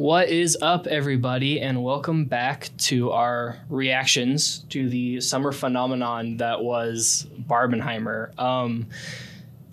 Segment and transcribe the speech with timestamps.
[0.00, 6.64] What is up, everybody, and welcome back to our reactions to the summer phenomenon that
[6.64, 8.30] was Barbenheimer.
[8.38, 8.86] Um,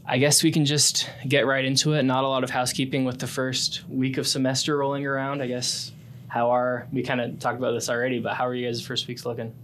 [0.06, 2.04] I guess we can just get right into it.
[2.04, 5.42] Not a lot of housekeeping with the first week of semester rolling around.
[5.42, 5.94] I guess
[6.28, 9.08] how are we kind of talked about this already, but how are you guys' first
[9.08, 9.56] weeks looking?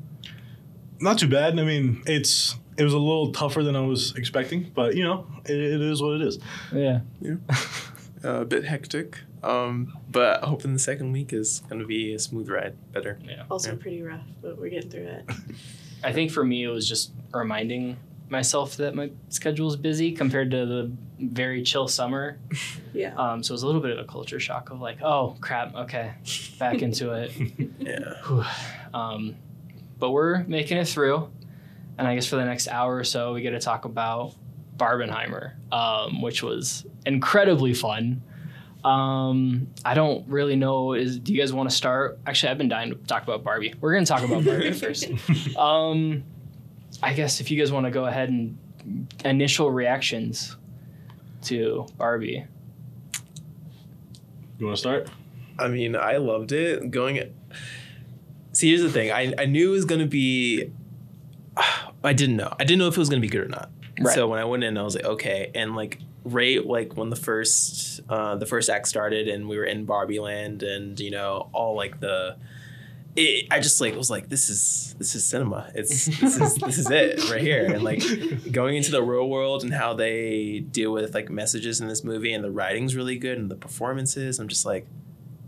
[1.01, 1.59] Not too bad.
[1.59, 5.27] I mean, it's it was a little tougher than I was expecting, but you know,
[5.43, 6.39] it, it is what it is.
[6.71, 7.01] Yeah.
[8.23, 9.19] uh, a bit hectic.
[9.43, 13.19] Um, but hoping the second week is going to be a smooth ride, better.
[13.23, 13.43] Yeah.
[13.51, 13.77] Also Yeah.
[13.79, 15.29] pretty rough, but we're getting through it.
[16.03, 17.97] I think for me, it was just reminding
[18.29, 22.37] myself that my schedule is busy compared to the very chill summer.
[22.95, 23.15] Yeah.
[23.15, 25.73] Um, so it was a little bit of a culture shock of like, oh crap,
[25.73, 26.11] okay,
[26.59, 27.31] back into it.
[27.79, 28.13] Yeah.
[28.93, 29.35] Um,
[29.97, 31.27] but we're making it through,
[31.97, 34.35] and I guess for the next hour or so, we get to talk about
[34.77, 38.21] Barbenheimer, um, which was incredibly fun.
[38.83, 40.93] Um, I don't really know.
[40.93, 42.19] Is do you guys want to start?
[42.25, 43.73] Actually, I've been dying to talk about Barbie.
[43.79, 45.09] We're gonna talk about Barbie first.
[45.57, 46.23] Um,
[47.01, 48.57] I guess if you guys want to go ahead and
[49.23, 50.57] initial reactions
[51.43, 52.45] to Barbie.
[54.59, 55.09] You want to start?
[55.57, 56.89] I mean, I loved it.
[56.91, 57.33] Going.
[58.53, 59.11] See, here's the thing.
[59.11, 60.71] I, I knew it was going to be.
[62.03, 62.53] I didn't know.
[62.59, 63.71] I didn't know if it was going to be good or not.
[63.99, 64.13] Right.
[64.13, 65.51] So when I went in, I was like, okay.
[65.55, 69.65] And like, right, like when the first uh, the first act started, and we were
[69.65, 72.37] in Barbie Land, and you know, all like the.
[73.15, 75.71] It, I just like was like this is this is cinema.
[75.75, 77.71] It's this is this is it right here.
[77.71, 78.01] And like
[78.51, 82.33] going into the real world and how they deal with like messages in this movie
[82.33, 84.39] and the writing's really good and the performances.
[84.39, 84.87] I'm just like,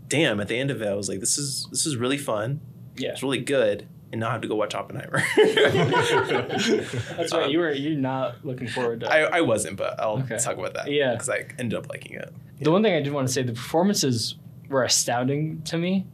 [0.06, 0.38] damn.
[0.38, 2.60] At the end of it, I was like, this is this is really fun.
[2.96, 5.22] Yeah, It's really good, and now I have to go watch Oppenheimer.
[5.36, 7.50] that's right.
[7.50, 9.12] You were you're not looking forward to.
[9.12, 10.38] I, I wasn't, but I'll Okay.
[10.38, 10.90] talk about that.
[10.90, 11.12] Yeah.
[11.12, 12.32] because I ended up liking it.
[12.60, 14.36] The one thing I did want to say, the performances
[14.68, 16.06] were astounding to me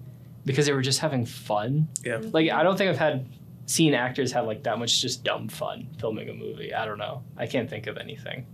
[0.45, 1.89] because they were just having fun.
[2.05, 2.15] Yeah.
[2.19, 2.31] Mm-hmm.
[2.33, 3.27] Like I don't think I've had
[3.67, 6.75] seen actors have like that much just dumb fun filming a movie.
[6.75, 7.23] I don't know.
[7.37, 8.47] I can't think of anything.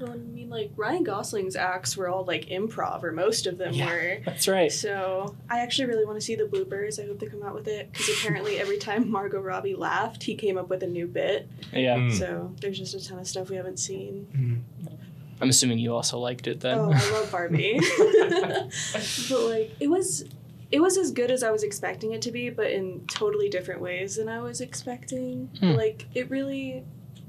[0.00, 3.72] Well, I mean, like Ryan Gosling's acts were all like improv, or most of them
[3.74, 3.86] Yeah.
[3.86, 4.18] were.
[4.24, 4.70] That's right.
[4.72, 7.02] So I actually really want to see the bloopers.
[7.02, 10.34] I hope they come out with it because apparently every time Margot Robbie laughed, he
[10.34, 11.48] came up with a new bit.
[11.72, 11.96] Yeah.
[11.96, 12.18] Mm.
[12.18, 14.64] So there's just a ton of stuff we haven't seen.
[15.40, 16.78] I'm assuming you also liked it then.
[16.78, 17.80] Oh, I love Barbie.
[19.28, 20.24] but like, it was.
[20.70, 23.82] It was as good as I was expecting it to be, but in totally different
[23.82, 25.50] ways than I was expecting.
[25.60, 25.72] Hmm.
[25.72, 26.82] Like it really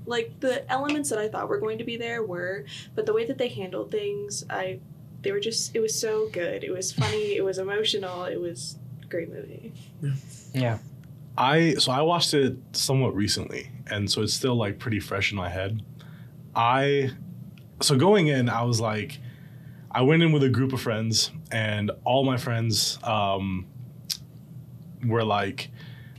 [0.05, 2.65] like the elements that I thought were going to be there were,
[2.95, 4.79] but the way that they handled things, I
[5.21, 6.63] they were just it was so good.
[6.63, 9.73] It was funny, it was emotional, it was a great movie.
[10.53, 10.79] yeah.
[11.37, 15.37] I so I watched it somewhat recently, and so it's still like pretty fresh in
[15.37, 15.81] my head.
[16.55, 17.11] I
[17.81, 19.19] so going in, I was like,
[19.91, 23.65] I went in with a group of friends, and all my friends um,
[25.05, 25.69] were like,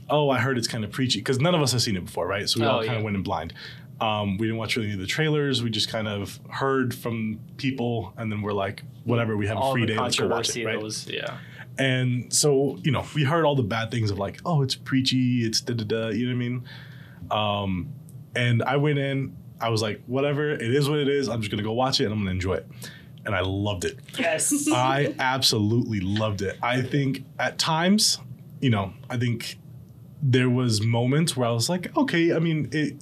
[0.09, 2.27] "Oh, I heard it's kind of preachy," because none of us have seen it before,
[2.27, 2.47] right?
[2.49, 2.97] So we Oh, all kind yeah.
[2.97, 3.53] of went in blind.
[4.01, 5.63] Um, we didn't watch really any of the trailers.
[5.63, 9.71] We just kind of heard from people, and then we're like, "Whatever, we have a
[9.71, 10.81] free day, let's go watch it." Right?
[10.81, 11.37] was yeah.
[11.77, 15.45] And so, you know, we heard all the bad things of like, oh, it's preachy,
[15.45, 16.63] it's da da da, you know what I mean?
[17.31, 17.89] Um,
[18.35, 21.27] and I went in, I was like, whatever, it is what it is.
[21.27, 22.67] I'm just gonna go watch it and I'm gonna enjoy it.
[23.25, 23.97] And I loved it.
[24.19, 24.67] Yes.
[24.71, 26.57] I absolutely loved it.
[26.61, 28.19] I think at times,
[28.61, 29.57] you know, I think
[30.27, 32.95] there was moments where I was like, okay, I mean, it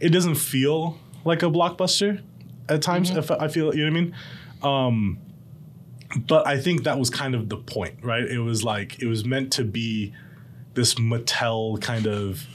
[0.00, 2.22] it doesn't feel like a blockbuster
[2.68, 3.10] at times.
[3.10, 4.14] If I feel, you know what I mean?
[4.62, 5.18] Um,
[6.26, 8.24] but I think that was kind of the point, right?
[8.24, 10.12] It was like it was meant to be
[10.74, 12.46] this Mattel kind of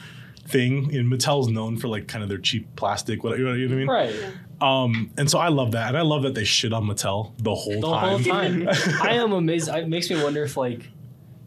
[0.48, 0.94] thing.
[0.96, 3.76] And Mattel's known for like kind of their cheap plastic, what you know what I
[3.76, 3.88] mean?
[3.88, 4.16] right.
[4.62, 7.54] Um, and so I love that, and I love that they shit on Mattel the
[7.54, 8.24] whole The time.
[8.24, 8.70] whole time.
[9.02, 9.68] I am amazed.
[9.70, 10.90] It makes me wonder if like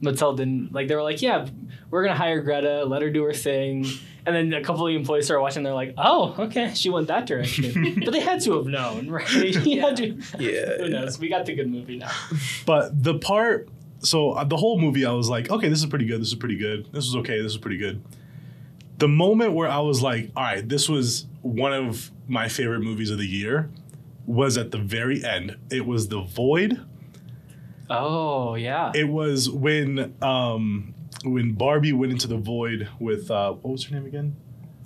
[0.03, 1.47] Mattel didn't like they were like, yeah,
[1.91, 3.87] we're gonna hire Greta, let her do her thing.
[4.27, 5.63] And then a couple of the employees started watching.
[5.63, 9.27] They're like, "Oh, okay, she went that direction." but they had to have known, right?
[9.67, 10.19] You had to.
[10.39, 11.19] Yeah, Who knows?
[11.19, 12.11] We got the good movie now.
[12.67, 16.05] But the part, so uh, the whole movie, I was like, okay, this is pretty
[16.05, 16.21] good.
[16.21, 16.93] This is pretty good.
[16.93, 17.41] This was okay.
[17.41, 18.05] This is pretty good.
[18.99, 23.11] The moment where I was like, all right, this was one of my favorite movies
[23.11, 23.71] of the year
[24.27, 25.57] was at the very end.
[25.71, 26.85] It was The Void.
[27.91, 28.93] Oh yeah.
[28.95, 30.95] It was when um
[31.25, 34.37] when Barbie went into the void with uh what was her name again?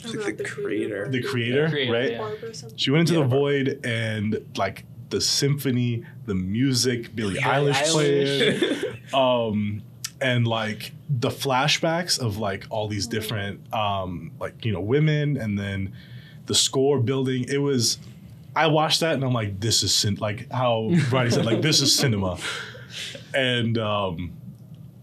[0.05, 1.09] Like the creator.
[1.09, 2.11] The creator, Creator, right?
[2.13, 2.19] yeah.
[2.19, 2.77] Barbara or something.
[2.79, 3.65] She went into Yeah, the Barbie.
[3.65, 8.59] void and like the symphony, the music, Billie Billie Eilish Eilish.
[8.61, 9.15] played.
[9.15, 9.83] um
[10.21, 15.59] and like the flashbacks of like all these different um like you know women and
[15.59, 15.93] then
[16.47, 17.99] the score building it was
[18.55, 21.81] i watched that and i'm like this is cin- like how Ronny said like this
[21.81, 22.39] is cinema
[23.35, 24.33] and um,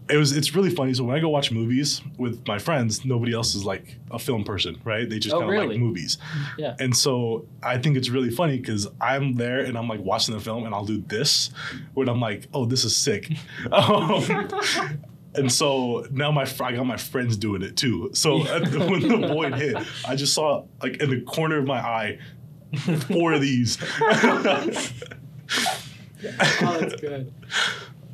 [0.09, 0.93] it was it's really funny.
[0.93, 4.43] So when I go watch movies with my friends, nobody else is like a film
[4.43, 5.07] person, right?
[5.09, 5.67] They just Oh, kind of really?
[5.75, 6.17] like movies.
[6.57, 6.75] Yeah.
[6.79, 10.41] And so I think it's really funny because I'm there and I'm like watching the
[10.41, 11.51] film and I'll do this
[11.93, 13.31] when I'm like, oh, this is sick.
[13.71, 14.49] Um,
[15.35, 18.09] and so now my I got my friends doing it too.
[18.13, 19.77] So the, when the void hit,
[20.07, 22.19] I just saw like in the corner of my eye
[23.07, 23.77] four of these.
[26.61, 27.33] Oh, that's good.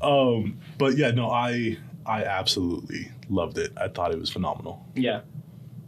[0.02, 3.72] um, but yeah, no, I I absolutely loved it.
[3.78, 4.86] I thought it was phenomenal.
[4.96, 5.22] Yeah.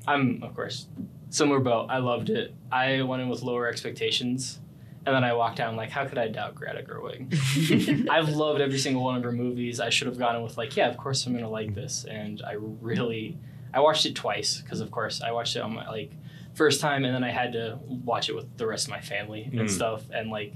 [0.08, 0.88] I'm, of course,
[1.30, 1.88] similar boat.
[1.90, 2.56] I loved it.
[2.72, 4.60] I went in with lower expectations.
[5.06, 8.10] And then I walked out and like, how could I doubt Greta Gerwig?
[8.10, 9.80] I've loved every single one of her movies.
[9.80, 12.04] I should have gone in with like, yeah, of course I'm gonna like this.
[12.04, 13.38] And I really,
[13.74, 16.12] I watched it twice because of course I watched it on my like
[16.56, 19.44] first time, and then I had to watch it with the rest of my family
[19.44, 19.70] and Mm.
[19.70, 20.04] stuff.
[20.12, 20.54] And like,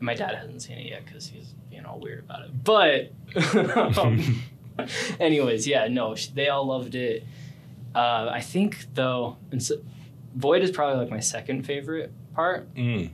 [0.00, 2.64] my dad hasn't seen it yet because he's being all weird about it.
[2.64, 3.12] But,
[3.98, 4.42] um,
[5.20, 7.24] anyways, yeah, no, they all loved it.
[7.94, 9.76] Uh, I think though, and so,
[10.34, 12.72] Void is probably like my second favorite part.
[12.74, 13.10] Mm.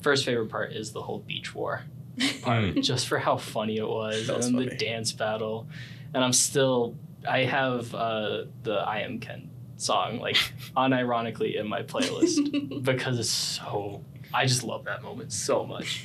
[0.00, 1.82] First favorite part is the whole beach war
[2.42, 2.82] part, Mm.
[2.84, 5.66] just for how funny it was, That was and then the dance battle.
[6.14, 6.94] And I'm still,
[7.28, 10.36] I have uh, the I Am Ken song like
[10.76, 14.02] unironically in my playlist because it's so.
[14.34, 16.04] I just love that moment so much.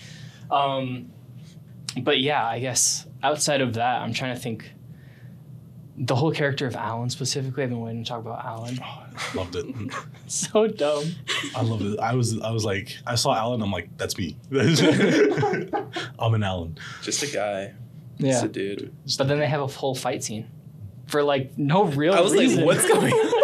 [0.49, 1.11] Um,
[2.01, 4.71] but yeah, I guess outside of that, I'm trying to think.
[6.03, 8.79] The whole character of Alan specifically, I've been waiting to talk about Alan.
[8.83, 9.03] Oh,
[9.35, 9.67] loved it.
[10.27, 11.03] so dumb.
[11.55, 11.99] I loved it.
[11.99, 13.61] I was I was like I saw Alan.
[13.61, 14.35] I'm like that's me.
[16.17, 16.77] I'm an Alan.
[17.03, 17.73] Just a guy.
[18.19, 18.45] Just Yeah.
[18.45, 18.95] a dude.
[19.17, 20.49] But then they have a full fight scene
[21.07, 22.65] for like no real I was reason.
[22.65, 23.33] like, what's going on?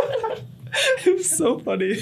[1.28, 1.98] it was so funny.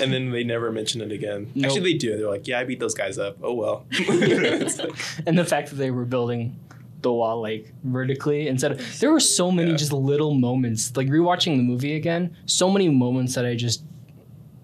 [0.00, 1.50] And then they never mention it again.
[1.54, 1.66] Nope.
[1.66, 2.16] Actually, they do.
[2.16, 3.38] They're like, yeah, I beat those guys up.
[3.42, 3.86] Oh, well.
[4.08, 6.58] Like- and the fact that they were building
[7.02, 9.76] the wall like vertically instead of there were so many Yeah.
[9.76, 13.82] just little moments like rewatching the movie again so many moments that i just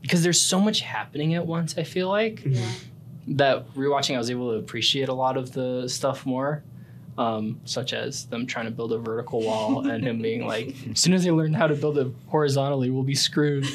[0.02, 2.64] because there's so much happening at once i feel like yeah.
[3.26, 6.62] that rewatching i was able to appreciate a lot of the stuff more
[7.18, 11.00] um, such as them trying to build a vertical wall and him being like as
[11.00, 13.66] soon as they learn how to build it horizontally we'll be screwed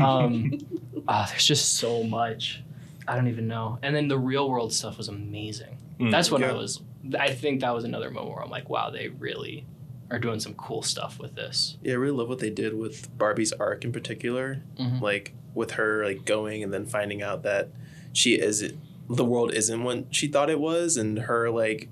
[0.00, 0.52] um,
[1.08, 2.62] ah, there's just so much
[3.08, 6.10] i don't even know and then the real world stuff was amazing Mm.
[6.10, 6.54] that's when I Yeah.
[6.54, 6.80] was.
[7.16, 9.64] I think that was another moment where I'm like, wow, they really
[10.10, 11.76] are doing some cool stuff with this.
[11.84, 14.60] yeah, I really love what they did with Barbie's arc in particular.
[14.76, 15.00] Mhm.
[15.00, 17.68] Like, with her, like, going and then finding out that
[18.12, 18.72] she is,
[19.08, 21.88] the world isn't what she thought it was, and her, like,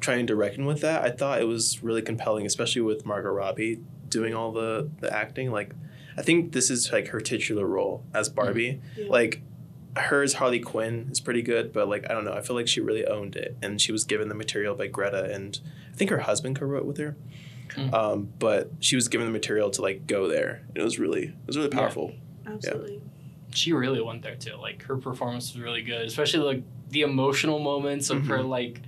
[0.00, 1.02] trying to reckon with that.
[1.02, 5.50] I thought it was really compelling, especially with Margot Robbie doing all the, the acting.
[5.50, 5.72] Like,
[6.16, 8.80] I think this is, like, her titular role as Barbie.
[8.96, 9.06] Yeah.
[9.08, 9.42] like
[9.96, 12.82] hers Harley Quinn is pretty good, but like I don't know, I feel like she
[12.82, 15.58] really owned it, and she was given the material by Greta, and
[15.90, 17.16] I think her husband co-wrote with her.
[17.70, 17.94] Mm.
[17.94, 20.60] Um, but she was given the material to like go there.
[20.68, 21.78] and It was really, it was really Yeah.
[21.78, 22.12] powerful.
[22.46, 23.00] Absolutely.
[23.54, 24.56] She really went there too.
[24.56, 28.48] Like her performance was really good, especially like the emotional moments of her Mhm.
[28.50, 28.82] like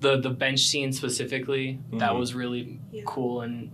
[0.00, 1.78] the the bench scene specifically.
[1.92, 2.18] That Mhm.
[2.18, 3.02] was really Yeah.
[3.06, 3.70] cool, and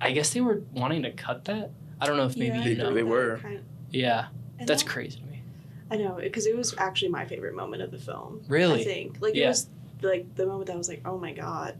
[0.00, 1.70] I guess they were wanting to cut that.
[2.00, 2.94] I don't know if maybe Yeah, you They- know.
[2.94, 3.38] they were.
[3.38, 3.60] Kind
[3.90, 5.42] yeah, and that's that- crazy to me.
[5.90, 8.42] I know because it was actually my favorite moment of the film.
[8.48, 8.80] Really?
[8.80, 9.46] I think like Yeah.
[9.46, 9.68] it was
[10.02, 11.76] like the moment that I was like, oh my god.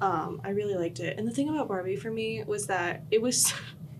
[0.00, 1.18] Um, I really liked it.
[1.18, 3.52] And the thing about Barbie for me was that it was,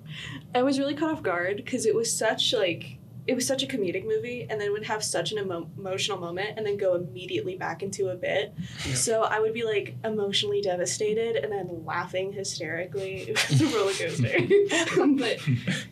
[0.54, 2.97] I was really caught off guard because it was such like
[3.28, 6.54] it was such a comedic movie and then would have such an emo- emotional moment
[6.56, 8.54] and then go immediately back into a bit.
[8.86, 8.94] Yeah.
[8.94, 13.22] So I would be like emotionally devastated and then laughing hysterically.
[13.28, 15.16] It was a roller coaster.
[15.18, 15.38] but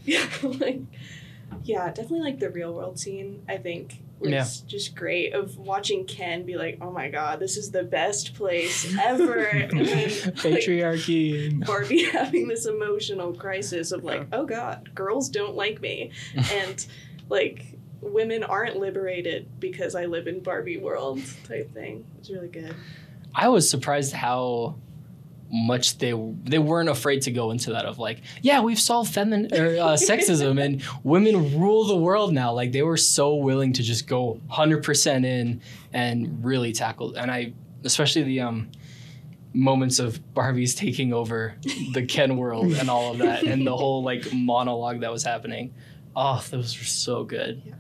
[0.05, 0.81] yeah, like
[1.65, 4.47] yeah, definitely like the real world scene, I think was Yeah.
[4.67, 8.97] just great of watching Ken be like, Oh my god, this is the best place
[8.99, 11.65] ever and then like, Patriarchy.
[11.67, 16.13] Barbie having this emotional crisis of like, oh god, girls don't like me.
[16.53, 16.87] and
[17.29, 22.05] like women aren't liberated because I live in Barbie world type thing.
[22.15, 22.75] It was really good.
[23.35, 24.77] I was surprised how
[25.51, 26.11] much they
[26.43, 29.93] they weren't afraid to go into that of like yeah we've solved femin or uh,
[29.97, 34.41] sexism and women rule the world now like they were so willing to just go
[34.51, 35.61] 100% in
[35.93, 37.53] and really tackle and I
[37.85, 38.71] especially the um
[39.55, 41.55] moments of Barbie's taking over
[41.93, 45.73] the Ken world and all of that and the whole like monologue that was happening
[46.17, 47.75] oh those were so good Yeah.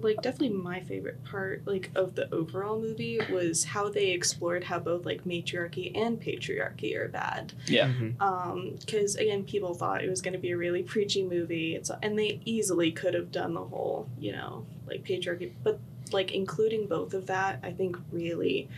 [0.00, 4.78] Like definitely my favorite part like of the overall movie was how they explored how
[4.78, 7.52] both like matriarchy and patriarchy are bad.
[7.66, 8.20] yeah Mhm.
[8.20, 11.74] Um, because again, people thought it was going to be a really preachy movie.
[11.74, 15.80] It's and they easily could have done the whole, you know, like patriarchy, but
[16.12, 18.68] like including both of that, I think really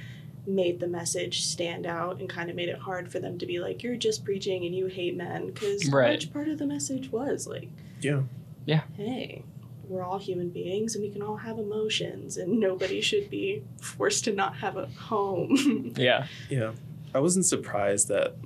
[0.46, 3.60] made the message stand out and kind of made it hard for them to be
[3.60, 5.48] like, you're just preaching and you hate men.
[5.48, 6.12] Because Right.
[6.12, 7.68] which part of the message was like,
[8.00, 8.22] Yeah.
[8.96, 9.44] Hey,
[9.88, 14.24] we're all human beings and we can all have emotions and nobody should be forced
[14.24, 15.92] to not have a home.
[15.96, 16.26] Yeah.
[16.48, 16.72] Yeah.
[17.14, 18.36] I wasn't surprised that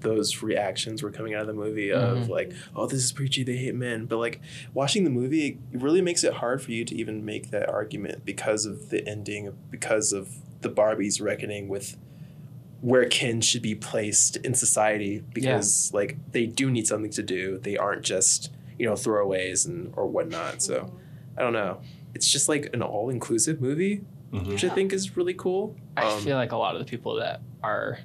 [0.00, 2.28] those reactions were coming out of the movie of Mhm.
[2.28, 4.06] like, oh, this is preachy, they hate men.
[4.06, 4.40] But like
[4.74, 8.24] watching the movie, it really makes it hard for you to even make that argument
[8.24, 10.28] because of the ending, because of
[10.60, 11.96] the Barbies reckoning with
[12.80, 17.58] where Ken should be placed in society because like they do need something to do.
[17.58, 18.50] They aren't just,
[18.82, 20.60] you know, throwaways and or whatnot.
[20.60, 20.92] So
[21.38, 21.80] I don't know.
[22.16, 24.00] It's just like an all inclusive movie,
[24.32, 24.48] Mhm.
[24.48, 25.76] which I think is really cool.
[25.96, 28.00] I Um, feel like a lot of the people that are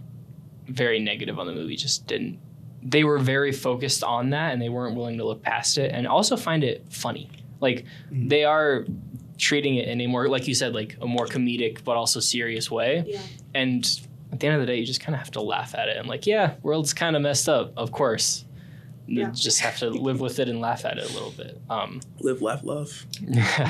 [0.68, 2.38] very negative on the movie just didn't.
[2.84, 6.06] They were very focused on that, and they weren't willing to look past it, and
[6.08, 7.28] also find it funny.
[7.60, 8.30] Like Mhm.
[8.30, 8.86] they are
[9.40, 12.70] treating it in a more, like you said, like a more comedic but also serious
[12.70, 13.04] way.
[13.08, 13.22] yeah.
[13.56, 13.84] And
[14.32, 15.98] at the end of the day, you just kind of have to laugh at it
[15.98, 18.46] and like, yeah, world's kind of messed up, of course.
[19.08, 19.32] You Yeah.
[19.32, 21.60] just have to live with it and laugh at it a little bit.
[21.70, 23.06] Um, live, laugh, love.
[23.36, 23.70] I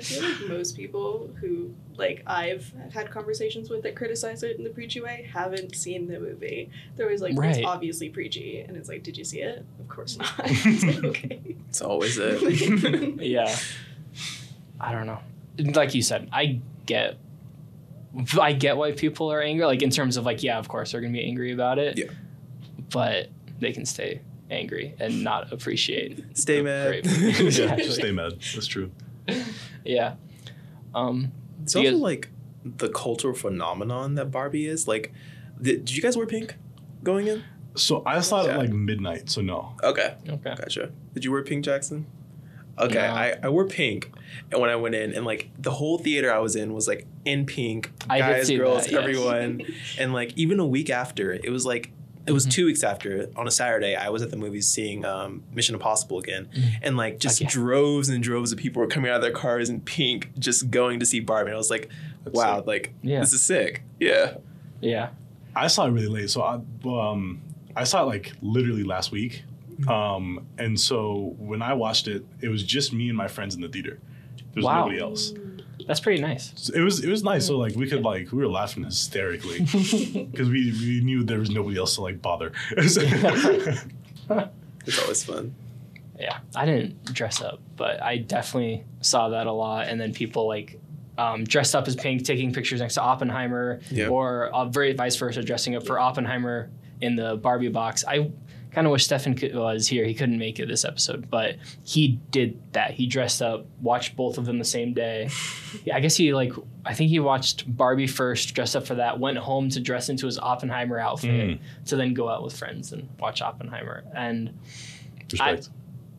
[0.00, 4.70] feel like most people who like I've had conversations with that criticize it in the
[4.70, 6.70] preachy way haven't seen the movie.
[6.96, 7.56] They're always like, Right.
[7.58, 9.64] "It's obviously preachy," and it's like, "Did you see it?
[9.80, 11.40] Of course not." it's like, okay.
[11.68, 12.40] It's always it.
[13.22, 13.54] yeah.
[14.80, 15.18] I don't know.
[15.58, 17.16] Like you said, I get
[18.40, 19.64] I get why people are angry.
[19.66, 21.98] Like in terms of like, yeah, of course they're gonna be angry about it.
[21.98, 22.06] Yeah.
[22.90, 23.28] But
[23.60, 26.24] they can stay angry and not appreciate.
[26.36, 27.02] Stay mad.
[27.02, 27.90] great- yeah, Exactly.
[27.90, 28.32] stay mad.
[28.54, 28.90] That's true.
[29.84, 30.14] Yeah.
[30.94, 32.28] Um It's also guys- like
[32.64, 34.86] the cultural phenomenon that Barbie is.
[34.88, 35.12] Like,
[35.60, 36.56] did, did you guys wear pink
[37.02, 37.42] going in?
[37.76, 38.52] So I saw it Yeah.
[38.54, 39.30] at like midnight.
[39.30, 39.74] So no.
[39.82, 40.54] Okay, okay.
[40.56, 40.90] gotcha.
[41.14, 42.04] Did you wear pink, Jaxson?
[42.78, 43.00] Okay, No.
[43.14, 44.10] I, I wore pink,
[44.52, 47.06] and when I went in, and like the whole theater I was in was like
[47.24, 49.00] in pink, I did guys, see girls, that, yes.
[49.02, 49.62] everyone,
[49.98, 51.90] and like even a week after, it was like
[52.28, 52.50] it was Mhm.
[52.50, 53.94] two weeks after on a Saturday.
[53.96, 56.62] I was at the movies seeing um, Mission Impossible again, Mhm.
[56.82, 57.50] and like just Okay.
[57.50, 61.00] droves and droves of people were coming out of their cars in pink, just going
[61.00, 61.48] to see Barbie.
[61.50, 61.88] And I was like,
[62.24, 62.66] That's wow, sick.
[62.66, 63.20] like Yeah.
[63.20, 63.82] this is sick.
[63.98, 64.34] Yeah.
[64.80, 65.08] Yeah.
[65.56, 66.30] I saw it really late.
[66.30, 67.40] So I um
[67.74, 69.42] I saw it like literally last week.
[69.80, 69.88] Mm-hmm.
[69.90, 73.60] Um and so when I watched it, it was just me and my friends in
[73.60, 73.98] the theater.
[74.36, 74.80] There was Wow.
[74.84, 75.32] nobody else.
[75.88, 76.52] That's pretty nice.
[76.54, 77.46] So it was it was nice.
[77.46, 79.60] So like we could like we were laughing hysterically
[80.30, 82.52] because we, we knew there was nobody else to like bother.
[84.86, 85.54] It's always fun.
[86.18, 89.88] Yeah, I didn't dress up, but I definitely saw that a lot.
[89.88, 90.80] And then people like
[91.18, 94.08] um, dressed up as pink, taking pictures next to Oppenheimer, Yeah.
[94.08, 98.04] or uh, very vice versa, dressing up for Oppenheimer in the Barbie box.
[98.06, 98.30] I
[98.70, 100.04] kind of wish Stefan was here.
[100.04, 102.92] He couldn't make it this episode, but he did that.
[102.92, 105.30] He dressed up, watched both of them the same day.
[105.84, 106.52] Yeah, I guess he like
[106.84, 110.26] I think he watched Barbie first, dressed up for that, went home to dress into
[110.26, 111.58] his Oppenheimer outfit, Mm.
[111.86, 114.04] to then go out with friends and watch Oppenheimer.
[114.14, 114.58] And
[115.30, 115.68] Respect.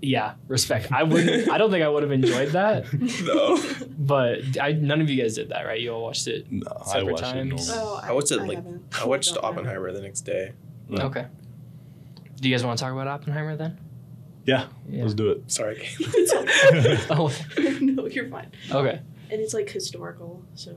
[0.01, 0.91] yeah, respect.
[0.91, 1.49] I wouldn't.
[1.49, 2.85] I don't think I would have enjoyed that,
[3.23, 3.57] No.
[3.97, 5.79] but I none of you guys did that, right?
[5.79, 6.51] You all watched it.
[6.51, 7.69] no, I watched times.
[7.69, 7.89] it normal.
[7.95, 8.83] Oh, I watched it, like, haven't.
[9.01, 10.53] I watched Oppenheimer the next day.
[10.89, 11.03] Yeah.
[11.05, 11.25] Okay.
[12.41, 13.77] Do you guys want to talk about Oppenheimer then?
[14.45, 15.03] Yeah, Yeah.
[15.03, 15.51] let's do it.
[15.51, 15.87] Sorry.
[15.99, 16.97] Okay.
[17.09, 17.31] Oh,
[17.81, 18.51] no, you're fine.
[18.71, 19.01] okay.
[19.31, 20.75] And it's like historical, so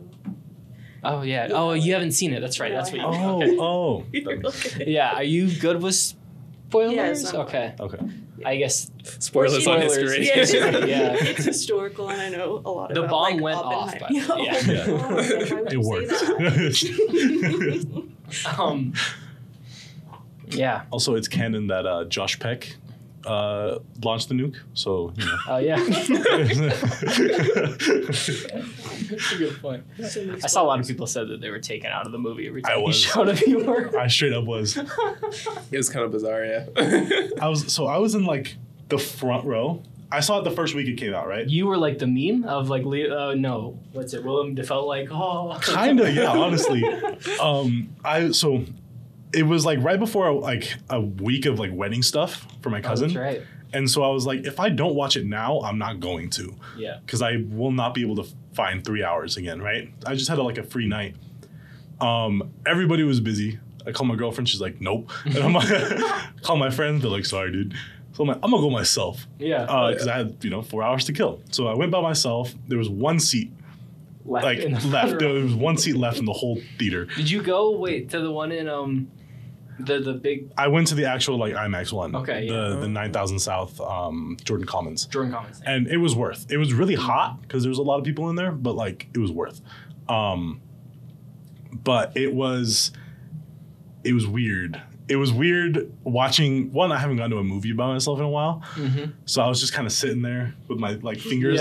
[1.04, 1.46] Oh yeah.
[1.48, 1.54] Yeah.
[1.54, 2.40] Oh, you haven't seen it.
[2.40, 2.70] That's right.
[2.70, 3.06] No, That's what you.
[3.06, 3.56] Oh, Okay.
[3.58, 4.04] oh.
[4.12, 4.84] you're okay.
[4.86, 5.14] Yeah.
[5.14, 6.92] Are you good with spoilers?
[6.94, 7.74] Yes, I'm okay.
[7.80, 7.98] Okay.
[8.44, 8.90] I guess
[9.20, 10.26] Spoilers on history.
[10.26, 11.14] Yeah, it's, Yeah.
[11.20, 13.06] it's historical, and I know a lot The about.
[13.06, 14.26] The bomb like, went off, Oppenheimer.
[14.28, 14.60] but- Yeah.
[14.66, 14.84] yeah.
[14.88, 14.98] Oh
[15.48, 16.12] God, It worked.
[18.58, 18.92] um.
[20.54, 20.82] Yeah.
[20.90, 22.76] also, it's canon that uh, Josh Peck
[23.26, 24.56] uh, launched the nuke.
[24.74, 25.38] So, you know.
[25.48, 25.76] Oh yeah.
[29.12, 29.84] That's a good point.
[30.00, 32.48] I saw a lot of people said that they were taken out of the movie
[32.48, 32.96] every I time he was.
[33.00, 33.96] showed a viewer.
[33.98, 34.76] I straight up was.
[34.76, 36.66] It was kind of bizarre, yeah.
[37.40, 38.56] I was so I was in like
[38.88, 39.82] the front row.
[40.10, 41.48] I saw it the first week it came out, right?
[41.48, 43.30] You were like the meme of like Leo.
[43.30, 44.22] Uh, no, what's it?
[44.22, 44.84] Willem Dafoe.
[44.84, 45.58] Like oh.
[45.62, 46.84] Kinda, yeah, honestly.
[47.40, 48.64] Um, I so
[49.34, 52.82] it was like right before like a week of like wedding stuff for my Oh,
[52.82, 53.42] cousin, that's right.
[53.72, 56.54] and so I was like, if I don't watch it now, I'm not going to,
[56.76, 56.98] Yeah.
[57.04, 59.92] because I will not be able to find three hours again, right?
[60.06, 61.16] I just had a, like a free night.
[62.00, 63.58] Um, everybody was busy.
[63.86, 64.48] I called my girlfriend.
[64.48, 65.10] She's like, nope.
[65.24, 65.68] And I'm like,
[66.42, 67.02] call my friends.
[67.02, 67.74] They're like, sorry, dude.
[68.12, 69.62] So I'm like, I'm gonna go myself Yeah.
[69.90, 71.40] because I had you know four hours to kill.
[71.50, 72.54] So I went by myself.
[72.68, 73.50] There was one seat
[74.26, 74.44] left.
[74.44, 74.82] like left.
[74.90, 77.06] front There was one seat left in the whole theater.
[77.06, 79.10] Did you go wait to the one in um,
[79.84, 82.14] the the big I went to the actual like IMAX one.
[82.16, 82.80] Okay, The yeah.
[82.80, 85.60] the nine thousand South um, Jordan Commons, Jordan Commons?
[85.66, 86.50] and it was worth.
[86.50, 89.08] It was really hot because there was a lot of people in there, but like
[89.14, 89.60] it was worth.
[90.08, 90.60] Um,
[91.72, 92.92] but it was
[94.04, 94.80] it was weird.
[95.08, 96.92] It was weird watching one.
[96.92, 99.10] I haven't gone to a movie by myself in a while, Mm-hmm.
[99.26, 101.60] so I was just kind of sitting there with my like fingers.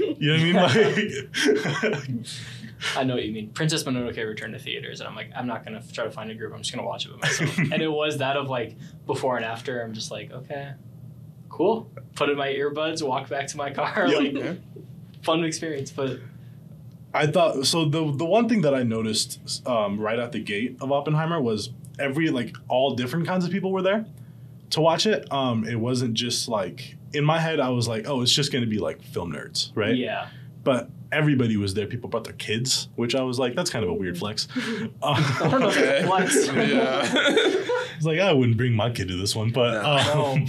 [0.00, 0.06] Yeah.
[0.18, 1.30] You know what I mean?
[1.92, 2.26] Like,
[2.96, 3.50] I know what you mean.
[3.50, 6.34] Princess Mononoke returned to theaters, and I'm like, I'm not gonna try to find a
[6.34, 6.52] group.
[6.52, 7.58] I'm just gonna watch it by myself.
[7.58, 9.82] and it was that of like before and after.
[9.82, 10.72] I'm just like, okay,
[11.48, 11.90] cool.
[12.14, 14.06] Put in my earbuds, walk back to my car.
[14.08, 14.18] Yep.
[14.18, 14.54] Like, Yeah.
[15.22, 15.90] fun experience.
[15.90, 16.18] But
[17.14, 17.84] I thought so.
[17.86, 21.70] The the one thing that I noticed um, right at the gate of Oppenheimer was
[21.98, 24.04] every like all different kinds of people were there
[24.70, 25.30] to watch it.
[25.32, 27.58] Um, it wasn't just like in my head.
[27.60, 29.96] I was like, oh, it's just gonna be like film nerds, right?
[29.96, 30.28] yeah,
[30.62, 31.86] But everybody was there.
[31.86, 34.48] People brought their kids, which I was like, that's kind of a weird flex.
[35.02, 35.98] I don't know if Okay.
[35.98, 36.46] it's a flex.
[36.70, 37.02] yeah.
[37.96, 40.24] It's like I wouldn't bring my kid to this one, but No.
[40.34, 40.46] um,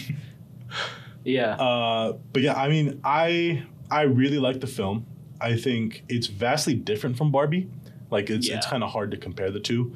[1.23, 5.05] yeah, uh, but yeah, I mean, I I really like the film.
[5.39, 7.69] I think it's vastly different from Barbie.
[8.09, 9.95] Like it's it's kind of hard to compare the two,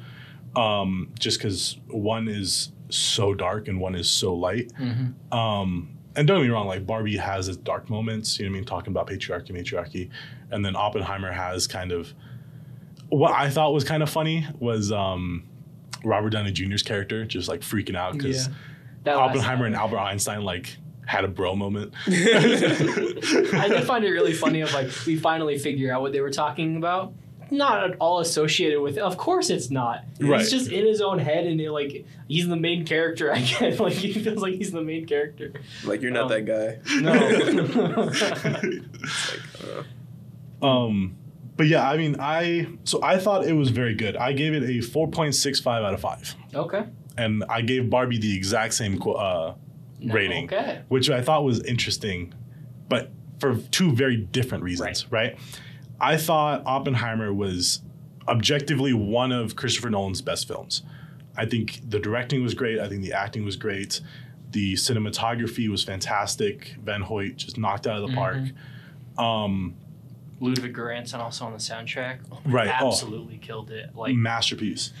[0.56, 4.70] um, just because one is so dark and one is so light.
[4.76, 8.38] hmm Um, and don't get me wrong, like Barbie has its dark moments.
[8.38, 8.64] You know what I mean?
[8.64, 10.10] Talking about patriarchy, matriarchy,
[10.50, 12.12] and then Oppenheimer has kind of
[13.08, 15.46] what I thought was kind of funny was um,
[16.04, 18.48] Robert Downey Jr.'s character just like freaking out because
[19.04, 19.14] yeah.
[19.14, 21.92] Oppenheimer and Albert Einstein like had a bro moment.
[22.06, 24.62] I did find it really funny.
[24.62, 27.12] Of like, we finally figure out what they were talking about.
[27.52, 28.96] Not at all associated with.
[28.96, 29.02] It.
[29.02, 30.04] Of course, it's not.
[30.18, 30.40] Right.
[30.40, 33.32] He's just in his own head, and it, like he's the main character.
[33.32, 33.78] I guess.
[33.80, 35.52] Like he feels like he's the main character.
[35.84, 36.80] like you're not Um, that guy.
[37.00, 37.12] No.
[38.72, 38.82] Like,
[39.78, 39.82] uh,
[40.66, 41.16] Um,
[41.56, 44.16] but yeah, I mean, I so I thought it was very good.
[44.16, 46.84] I gave it a four point six five out of five, okay.
[47.18, 49.54] and I gave Barbie the exact same uh,
[50.00, 50.44] No, Rating.
[50.46, 50.80] Okay.
[50.88, 52.32] which I thought was interesting,
[52.88, 55.36] but for two very different reasons, right?
[56.02, 57.80] I thought Oppenheimer was
[58.28, 60.82] objectively one of Christopher Nolan's best films.
[61.36, 62.78] I think the directing was great.
[62.80, 64.00] I think the acting was great.
[64.50, 66.74] The cinematography was fantastic.
[66.82, 68.42] Van Hoyt just knocked out of the park.
[69.16, 69.76] Um,
[70.40, 72.18] Ludwig Göransson also on the soundtrack.
[72.44, 72.68] right.
[72.80, 73.94] Oh, Absolutely killed it.
[73.94, 74.92] Like masterpiece.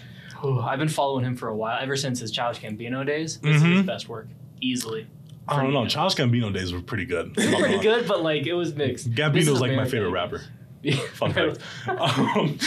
[0.44, 3.38] Ooh, I've been following him for a while, ever since his Childish Gambino days.
[3.38, 4.28] This is his best work,
[4.60, 5.06] easily.
[5.46, 5.86] I don't know.
[5.86, 7.34] Charles Gambino days were pretty good.
[7.34, 9.10] Pretty good, but like it was mixed.
[9.10, 10.42] Gambino's like my favorite rapper.
[11.14, 11.58] Fun fact.
[11.88, 12.58] Um,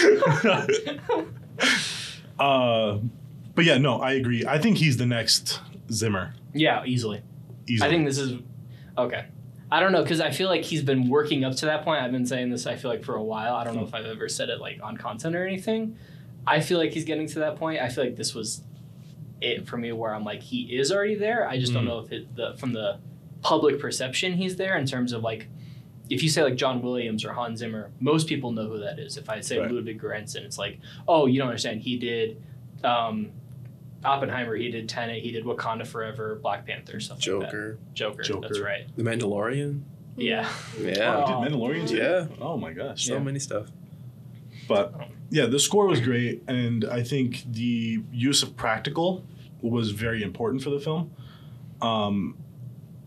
[2.39, 2.97] uh,
[3.53, 4.45] but yeah, no, I agree.
[4.45, 6.33] I think he's the next Zimmer.
[6.53, 7.21] yeah, easily.
[7.67, 7.87] Easily.
[7.87, 8.39] I think this is
[8.97, 9.25] okay.
[9.71, 12.01] I don't know because I feel like he's been working up to that point.
[12.03, 12.67] I've been saying this.
[12.67, 13.55] I feel like for a while.
[13.55, 15.97] I don't know if I've ever said it like on content or anything.
[16.45, 17.81] I feel like he's getting to that point.
[17.81, 18.61] I feel like this was
[19.41, 21.47] it for me, where I'm like he is already there.
[21.49, 21.87] I just don't Mhm.
[21.87, 22.99] know if it the from the
[23.41, 25.47] public perception he's there in terms of like
[26.09, 29.17] if you say like John Williams or Hans Zimmer, most people know who that is.
[29.17, 29.71] If I say Right.
[29.71, 31.81] Ludwig Göransson, it's like, oh, you don't understand.
[31.81, 32.41] He did
[32.83, 33.31] um,
[34.03, 34.55] Oppenheimer.
[34.55, 35.23] He did Tenet.
[35.23, 37.45] He did Wakanda Forever, Black Panther, stuff like that.
[37.51, 38.15] Joker, Joker.
[38.17, 38.63] That's Joker.
[38.63, 38.87] right.
[38.95, 39.81] The Mandalorian.
[40.17, 40.49] Yeah.
[40.79, 41.23] Yeah.
[41.25, 41.97] Oh, he did Mandalorian too?
[41.97, 42.27] Yeah.
[42.39, 43.05] Oh my gosh.
[43.05, 43.19] So Yeah.
[43.19, 43.67] many stuff.
[44.67, 44.93] But
[45.29, 49.23] yeah, the score was great, and I think the use of practical
[49.61, 51.11] was very important for the film.
[51.81, 52.37] Um,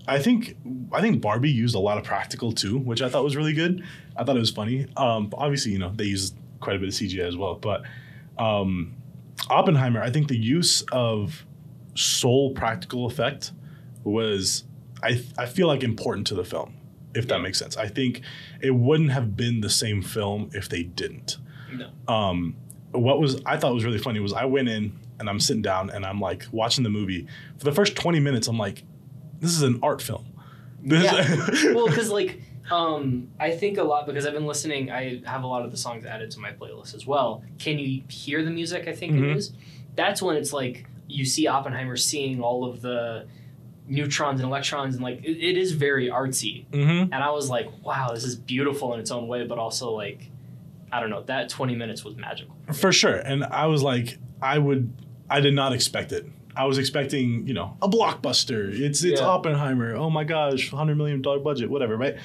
[0.09, 0.57] I think
[0.93, 3.85] I think Barbie used a lot of practical too, which I thought was really good.
[4.17, 4.87] I thought it was funny.
[4.97, 7.83] Um, obviously, you know they used quite a bit of CGI as well, but
[8.39, 8.95] um,
[9.51, 11.45] Oppenheimer, I think the use of
[11.95, 13.53] sole practical effect
[14.03, 14.65] was
[15.03, 16.75] I I feel like important to the film,
[17.15, 17.77] if that makes sense.
[17.77, 18.23] I think
[18.63, 21.37] it wouldn't have been the same film if they didn't.
[21.73, 21.91] No.
[22.13, 22.57] Um,
[22.93, 25.91] what was I thought was really funny was I went in and I'm sitting down
[25.91, 27.27] and I'm like watching the movie
[27.59, 28.49] for the first 20 minutes.
[28.49, 28.85] I'm like,
[29.41, 30.27] this is an art film.
[30.83, 31.73] This- Yeah.
[31.75, 34.91] well, because like um, I think a lot because I've been listening.
[34.91, 37.43] I have a lot of the songs added to my playlist as well.
[37.59, 38.87] Can you hear the music?
[38.87, 39.31] I think Mhm.
[39.31, 39.53] it is.
[39.97, 43.27] That's when it's like you see Oppenheimer seeing all of the
[43.87, 46.67] neutrons and electrons, and like it, it is very artsy.
[46.71, 47.05] Mhm.
[47.05, 50.31] And I was like, wow, this is beautiful in its own way, but also like,
[50.93, 52.55] I don't know, that 20 minutes was magical.
[52.75, 53.15] For sure.
[53.17, 54.93] And I was like, I would,
[55.31, 56.27] I did not expect it.
[56.59, 58.69] I was expecting, you know, a blockbuster.
[58.79, 59.27] It's it's Yeah.
[59.27, 59.95] Oppenheimer.
[59.95, 62.17] Oh my gosh, hundred million dollar budget, whatever, right?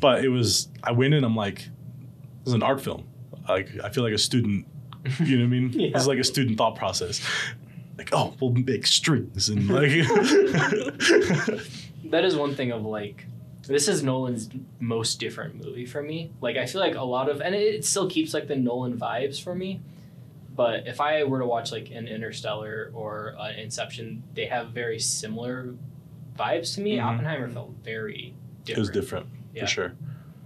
[0.00, 0.68] But it was.
[0.82, 1.24] I went in.
[1.24, 3.04] I'm like, this is an art film.
[3.48, 4.66] Like I feel like a student.
[5.24, 5.70] You know what I mean?
[5.80, 5.90] Yeah.
[5.94, 7.26] This is like a student thought process.
[7.98, 9.90] Like, oh, we'll make strings and like.
[12.04, 13.26] that is one thing of like
[13.66, 14.48] this is Nolan's
[14.80, 16.30] most different movie for me.
[16.40, 19.42] Like I feel like a lot of and it still keeps like the Nolan vibes
[19.42, 19.80] for me.
[20.54, 24.98] But if I were to watch like an Interstellar or uh, Inception, they have very
[24.98, 25.74] similar
[26.38, 26.96] vibes to me.
[26.96, 27.04] Mhm.
[27.04, 28.34] Oppenheimer felt very
[28.64, 28.78] different.
[28.78, 29.62] it was different Yeah.
[29.62, 29.92] for sure.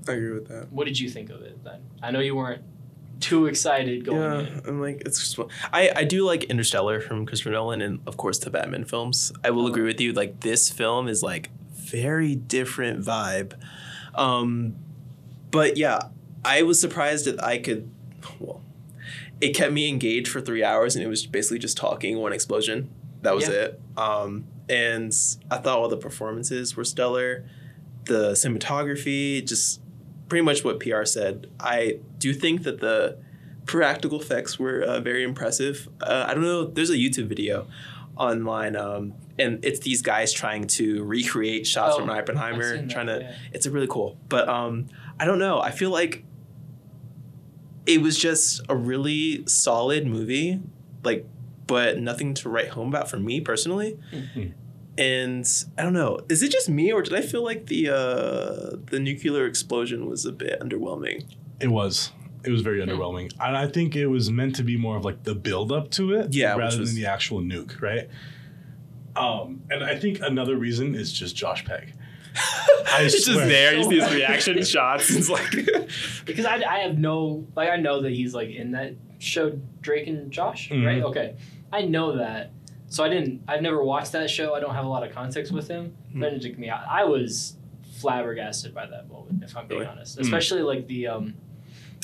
[0.09, 0.71] I agree with that.
[0.73, 1.81] What did you think of it then?
[2.03, 2.62] I know you weren't
[3.19, 4.62] too excited going Yeah, in.
[4.66, 5.38] I'm like it's just
[5.73, 9.33] I I do like Interstellar from Christopher Nolan and of course the Batman films.
[9.42, 9.69] I will Oh.
[9.69, 10.12] agree with you.
[10.12, 13.55] Like this film is like very different vibe,
[14.14, 14.75] um,
[15.51, 15.99] but yeah,
[16.45, 17.88] I was surprised that I could.
[18.38, 18.61] Well,
[19.40, 22.90] it kept me engaged for three hours and it was basically just talking, one explosion.
[23.23, 23.55] That was Yeah.
[23.55, 23.81] it.
[23.97, 25.12] Um, and
[25.51, 27.45] I thought all the performances were stellar.
[28.05, 29.81] The cinematography, just
[30.29, 31.49] pretty much what PR said.
[31.61, 33.19] I do think that the
[33.64, 35.88] practical effects were uh, very impressive.
[36.01, 36.64] Uh, I don't know.
[36.64, 37.66] There's a YouTube video
[38.16, 43.07] online, um, and it's these guys trying to recreate shots Oh, from Oppenheimer, that, trying
[43.09, 43.21] to.
[43.23, 43.35] yeah.
[43.53, 44.87] It's a really cool, but um,
[45.19, 45.61] I don't know.
[45.61, 46.25] I feel like
[47.87, 50.61] it was just a really solid movie,
[51.05, 51.27] like,
[51.66, 53.99] but nothing to write home about for me personally.
[54.12, 54.53] Mhm.
[54.99, 55.46] And
[55.77, 56.20] I don't know.
[56.29, 60.25] Is it just me, or did I feel like the uh, the nuclear explosion was
[60.25, 61.25] a bit underwhelming?
[61.61, 62.12] It was.
[62.44, 62.88] It was very Hmm.
[62.88, 63.33] underwhelming.
[63.40, 66.12] And I think it was meant to be more of like the build up to
[66.14, 68.09] it Yeah, rather was- than the actual nuke, right?
[69.16, 71.92] Um, and I think another reason is just Josh Peck.
[72.37, 73.46] I it's just swear.
[73.49, 73.77] there.
[73.77, 75.11] You see his reaction shots.
[75.14, 75.51] It's like
[76.25, 80.07] Because I, I have no like I know that he's like in that show Drake
[80.09, 80.85] and Josh Mhm.
[80.87, 81.37] right okay
[81.72, 82.51] I know that
[82.88, 85.53] so I didn't I've never watched that show I don't have a lot of context
[85.53, 86.20] with him Hmm.
[86.20, 87.57] that didn't me out I was
[88.01, 89.90] flabbergasted by that moment if I'm being Really?
[89.92, 90.22] honest Mm.
[90.22, 91.35] especially like the um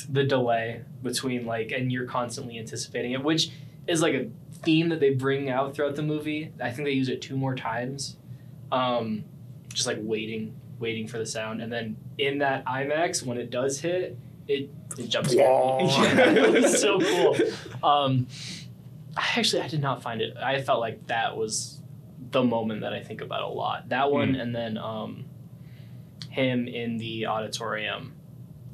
[0.09, 3.49] the delay between like and you're constantly anticipating it which
[3.87, 4.27] is like a
[4.63, 7.53] theme that they bring out throughout the movie I think they use it two more
[7.55, 8.17] times
[8.71, 9.23] um
[9.73, 11.61] just like waiting waiting for the sound.
[11.61, 15.89] And then in that IMAX when it does hit it it jumps scared me.
[15.89, 17.37] it was so cool.
[17.87, 18.27] Um
[19.15, 21.79] I actually I did not find it I felt like that was
[22.31, 23.89] the moment that I think about a lot.
[23.89, 25.25] That one and then um
[26.29, 28.13] him in the auditorium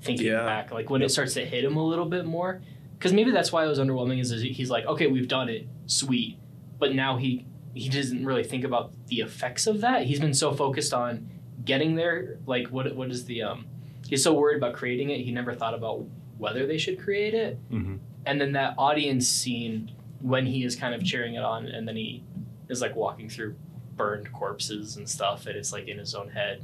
[0.02, 0.46] thinking Yeah.
[0.46, 2.62] back like when it starts to hit him a little bit more.
[2.98, 5.68] Because maybe that's why it was underwhelming is, is he's like okay we've done it.
[5.86, 6.38] Sweet.
[6.80, 7.46] But now he
[7.80, 11.30] he doesn't really think about the effects of that he's been so focused on
[11.65, 13.65] getting there like what what is the um
[14.08, 16.06] he's so worried about creating it he never thought about
[16.38, 20.94] whether they should create it hmm and then that audience scene when he is kind
[20.94, 22.22] of cheering it on and then he
[22.68, 23.56] is like walking through
[23.96, 26.62] burned corpses and stuff and it's like in his own head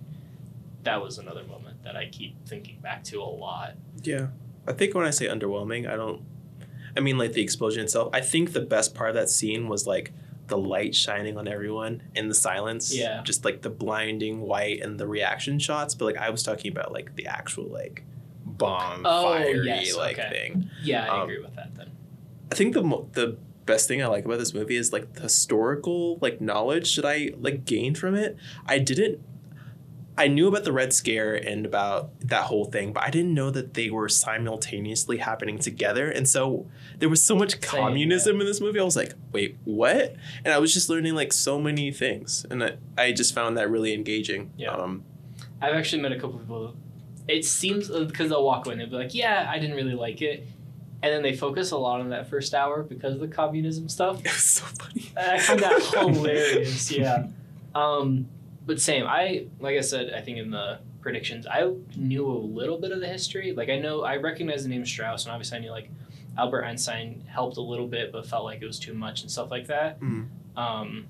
[0.84, 4.28] that was another moment that i keep thinking back to a lot yeah.
[4.68, 6.22] I think when I say underwhelming, I don't.
[6.98, 8.10] I mean like the explosion itself.
[8.14, 10.14] I think the best part of that scene was like
[10.48, 12.96] the light shining on everyone in the silence.
[12.96, 13.22] Yeah.
[13.24, 15.96] Just like the blinding white and the reaction shots.
[15.96, 18.04] But like I was talking about like the actual like
[18.46, 20.30] bomb Oh, fiery yes, like okay.
[20.54, 20.70] thing.
[20.84, 21.92] yeah i Um, agree with that then
[22.52, 25.22] I think the mo- the best thing I like about this movie is like the
[25.24, 28.38] historical like knowledge that I like gained from it.
[28.68, 29.20] I didn't.
[30.18, 33.50] I knew about the Red Scare and about that whole thing, but I didn't know
[33.52, 36.10] that they were simultaneously happening together.
[36.10, 36.68] And so
[37.00, 38.80] there was so much Same, communism in this movie.
[38.80, 40.16] I was like, wait, what?
[40.46, 43.70] And I was just learning like so many things, and I, I just found that
[43.70, 44.52] really engaging.
[44.58, 44.72] Yeah.
[44.72, 45.04] Um,
[45.62, 46.76] i've actually met a couple people
[47.28, 50.22] it seems because they'll walk away and they'll be like yeah i didn't really like
[50.22, 50.46] it
[51.02, 54.20] and then they focus a lot on that first hour because of the communism stuff
[54.26, 55.12] it was so funny.
[55.18, 56.92] I find that hilarious.
[56.92, 57.28] Yeah.
[57.74, 58.28] Um,
[58.66, 59.06] but same.
[59.08, 60.14] I like I said.
[60.14, 63.54] I think in the predictions, I knew a little bit of the history.
[63.54, 65.90] Like I know I recognize the name Strauss, and obviously I knew like
[66.38, 69.52] Albert Einstein helped a little bit, but felt like it was too much and stuff
[69.52, 70.00] like that.
[70.02, 70.28] Mhm.
[70.58, 71.08] Um,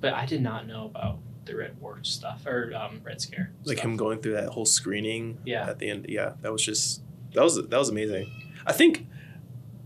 [0.00, 3.50] but I did not know about the Red War stuff or um, Red Scare.
[3.64, 3.84] like stuff.
[3.90, 5.66] him going through that whole screening Yeah.
[5.70, 7.00] at the end yeah that was just
[7.32, 8.30] that was that was amazing
[8.66, 9.06] i think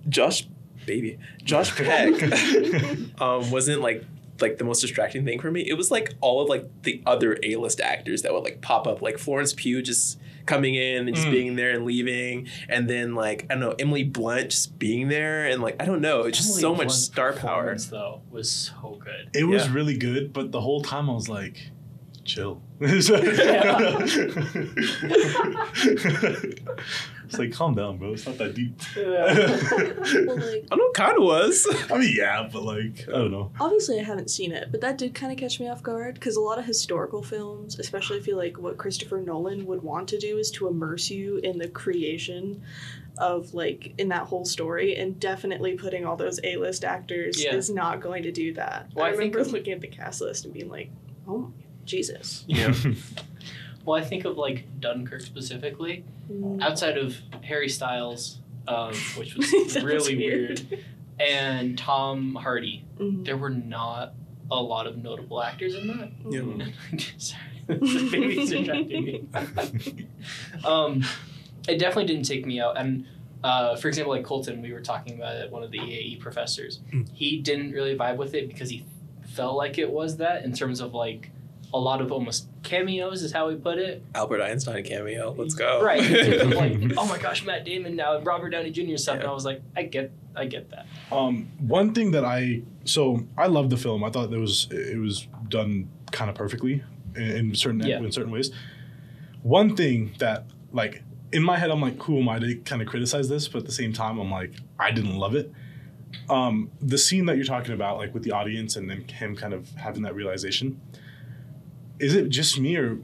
[0.09, 0.49] josh
[0.87, 2.21] baby josh peck
[3.21, 4.05] um wasn't like
[4.43, 7.39] like the most distracting thing for me it was like all of like the other
[7.43, 11.29] a-list actors that would like pop up like florence pugh just coming in and just
[11.29, 11.31] Mm.
[11.31, 15.47] being there and leaving and then like i don't know emily blunt just being there
[15.47, 18.21] and like i don't know it's just Emily so much Blunt's star power performance, though
[18.31, 19.31] was so good.
[19.35, 19.75] It was Yeah.
[19.75, 21.71] really good, but the whole time I was like,
[22.25, 22.61] chill.
[27.33, 28.12] it's like, calm down, bro.
[28.12, 28.79] It's not that deep.
[28.97, 33.51] Well, like i know kind of was I mean, yeah, but like, I don't know.
[33.61, 36.37] obviously I haven't seen it, but that did kind of catch me off guard because
[36.37, 40.18] a lot of historical films, especially I feel like what Christopher Nolan would want to
[40.18, 42.62] do is to immerse you in the creation
[43.18, 47.55] of like in that whole story and definitely putting all those A-list actors Yeah.
[47.55, 48.88] is not going to do that.
[48.95, 50.90] Well, I I think- remember looking at the cast list and being like,
[51.27, 51.49] "Oh my
[51.85, 52.73] Jesus." yeah
[53.85, 56.05] Well, I think of like Dunkirk specifically.
[56.33, 56.62] Mm.
[56.62, 60.66] outside of Harry Styles, um, which was really weird.
[61.21, 63.25] and Tom Hardy, Mhm.
[63.25, 64.14] there were not
[64.51, 66.11] a lot of notable actors in that.
[66.29, 66.40] Yeah.
[66.90, 67.21] Mhm.
[67.21, 69.25] Sorry, the baby's distracting me.
[70.64, 71.03] um,
[71.68, 73.07] it definitely didn't take me out, and
[73.45, 76.81] uh, for example, like Colton, we were talking about it, one of the EAE professors.
[76.92, 77.09] Mm.
[77.12, 78.85] He didn't really vibe with it because he
[79.27, 81.31] felt like it was that in terms of like
[81.75, 84.05] a lot of almost cameos is how we put it.
[84.15, 85.35] Albert Einstein cameo.
[85.37, 85.83] Let's go.
[85.83, 86.01] Right.
[86.05, 88.97] in terms of, like, oh my gosh, Matt Damon now and Robert Downey Jr.
[88.97, 90.87] stuff, and I was like, I get, I get that.
[91.11, 94.05] Um, one thing that I so I loved the film.
[94.05, 96.83] I thought it was it was done kind of perfectly
[97.17, 97.99] in, in certain Yeah.
[97.99, 98.51] in certain ways.
[99.43, 102.89] One thing that like in my head, I'm like, who am I to kind of
[102.89, 103.49] criticize this?
[103.49, 105.51] But at the same time, I'm like, I didn't love it.
[106.29, 109.55] Um, the scene that you're talking about, like with the audience and then him kind
[109.55, 110.79] of having that realization,
[111.99, 112.99] is it just me or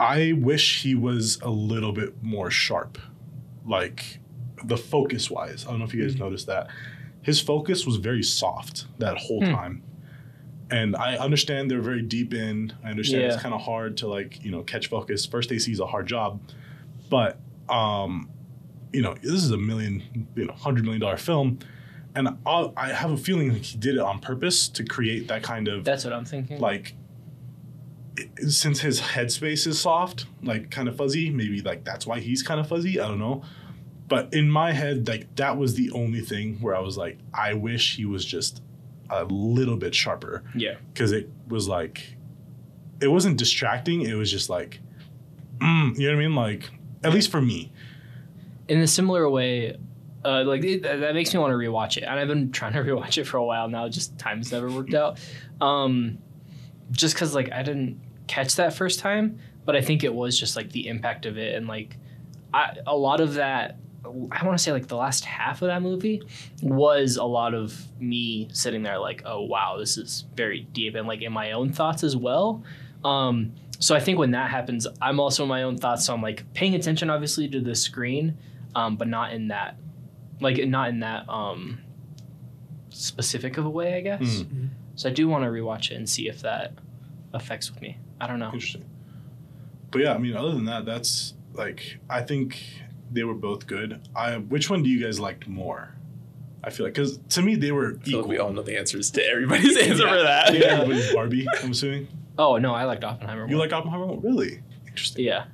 [0.00, 2.98] I wish he was a little bit more sharp,
[3.66, 4.18] like
[4.64, 5.64] the focus wise.
[5.66, 6.68] I don't know if you guys noticed that.
[7.22, 9.52] His focus was very soft that whole Hmm.
[9.52, 9.82] time.
[10.70, 12.74] And I understand they're very deep in.
[12.84, 13.32] I understand Yeah.
[13.32, 15.24] it's kind of hard to like, you know, catch focus.
[15.24, 16.40] First AC is a hard job.
[17.08, 17.38] But
[17.70, 18.28] um,
[18.92, 21.58] you know, this is a million, you know, hundred million dollar film.
[22.14, 25.42] And I, I have a feeling like he did it on purpose to create that
[25.42, 26.58] kind of That's what I'm thinking.
[26.60, 26.94] like
[28.48, 32.60] since his headspace is soft, like kind of fuzzy, maybe like that's why he's kind
[32.60, 33.00] of fuzzy.
[33.00, 33.42] I don't know.
[34.08, 37.54] But in my head, like that was the only thing where I was like, I
[37.54, 38.62] wish he was just
[39.10, 40.76] a little bit sharper yeah.
[40.92, 42.14] because it was like,
[43.00, 44.02] it wasn't distracting.
[44.02, 44.80] It was just like,
[45.58, 46.34] mm, you know what I mean?
[46.34, 46.70] Like,
[47.04, 47.70] at least for me.
[48.66, 49.76] in a similar way,
[50.24, 52.80] uh, like it, that makes me want to rewatch it, and I've been trying to
[52.80, 53.88] rewatch it for a while now.
[53.88, 55.18] Just time's never worked out.
[55.60, 56.18] Um,
[56.90, 60.54] just because like I didn't catch that first time, but I think it was just
[60.54, 61.96] like the impact of it, and like
[62.54, 63.78] I, a lot of that.
[64.04, 66.22] I want to say like the last half of that movie
[66.62, 71.08] was a lot of me sitting there like, oh wow, this is very deep, and
[71.08, 72.62] like in my own thoughts as well.
[73.04, 76.06] Um, so I think when that happens, I'm also in my own thoughts.
[76.06, 78.38] So I'm like paying attention, obviously, to the screen,
[78.74, 79.76] um, but not in that,
[80.40, 81.80] like not in that um,
[82.90, 84.42] specific of a way, I guess.
[84.42, 84.70] Mm.
[84.94, 86.72] So I do want to rewatch it and see if that
[87.32, 87.98] affects with me.
[88.20, 88.52] I don't know.
[88.52, 88.84] Interesting.
[89.90, 92.62] But yeah, I mean, other than that, that's like I think
[93.10, 94.00] they were both good.
[94.14, 95.94] I which one do you guys liked more?
[96.62, 98.20] I feel like because to me they were I feel equal.
[98.22, 100.10] like we all know the answers to everybody's answer Yeah.
[100.16, 100.54] for that.
[100.54, 101.46] Yeah, everybody's Barbie.
[101.62, 103.48] I'm assuming Oh no, I liked Oppenheimer.
[103.48, 104.16] you like Oppenheimer.
[104.16, 105.24] Really interesting.
[105.24, 105.44] Yeah.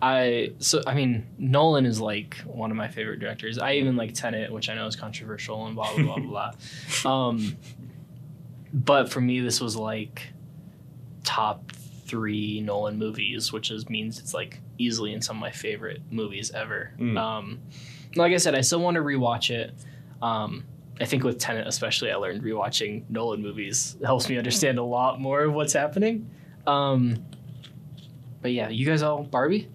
[0.00, 3.58] I so I mean Nolan is like one of my favorite directors.
[3.58, 6.52] I even like Tenet, which I know is controversial and blah blah blah
[7.04, 7.04] blah.
[7.28, 7.56] Um,
[8.72, 10.22] but for me, this was like
[11.24, 11.72] top
[12.06, 16.50] three Nolan movies, which is means it's like easily in some of my favorite movies
[16.52, 16.92] ever.
[16.98, 17.18] Mm.
[17.18, 17.58] Um,
[18.14, 19.74] like I said, I still want to rewatch it.
[20.22, 20.64] Um,
[21.00, 25.20] I think with Tenet especially, I learned rewatching Nolan movies helps me understand a lot
[25.20, 26.30] more of what's happening.
[26.66, 27.24] Um,
[28.40, 29.68] but yeah, you guys all Barbie?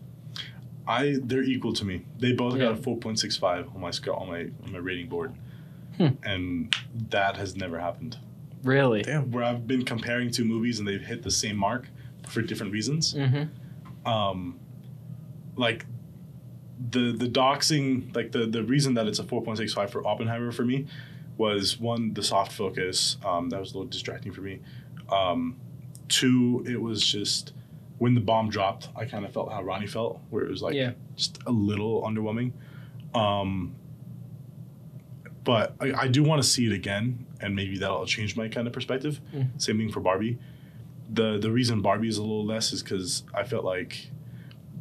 [0.88, 2.06] I they're equal to me.
[2.20, 2.66] They both Yeah.
[2.66, 5.34] got a four point six five on my scale on my on my rating board,
[5.98, 6.08] Hmm.
[6.24, 6.76] and
[7.10, 8.18] that has never happened.
[8.64, 9.02] Really?
[9.04, 9.32] Damn.
[9.32, 11.88] Where I've been comparing two movies and they've hit the same mark
[12.32, 13.14] for different reasons.
[13.14, 14.08] Mm-hmm.
[14.10, 14.60] um
[15.56, 15.86] like
[16.90, 20.88] the the doxing like the the reason that it's a 4.65 for oppenheimer for me
[21.38, 24.60] was one the soft focus um that was a little distracting for me
[25.12, 25.56] um
[26.08, 27.54] two it was just
[28.00, 30.74] when the bomb dropped i kind of felt how ronny felt where it was like
[30.74, 30.92] Yeah.
[31.16, 32.52] just a little underwhelming
[33.14, 33.76] um
[35.44, 38.66] but i, I do want to see it again and maybe that'll change my kind
[38.68, 39.62] of perspective Mhm.
[39.62, 40.38] same thing for barbie
[41.12, 44.10] the the reason Barbie is a little less is because I felt like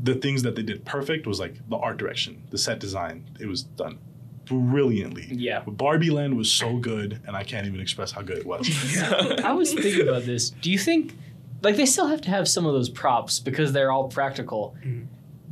[0.02, 3.28] the things that they did perfect was like the art direction, the set design.
[3.40, 3.98] It was done
[4.46, 5.28] brilliantly.
[5.30, 5.62] Yeah.
[5.64, 8.68] But Barbie Land was so good, and I can't even express how good it was.
[9.44, 10.50] I was thinking about this.
[10.50, 11.16] Do you think,
[11.62, 14.74] like, they still have to have some of those props because they're all practical?
[14.84, 15.06] Mhm.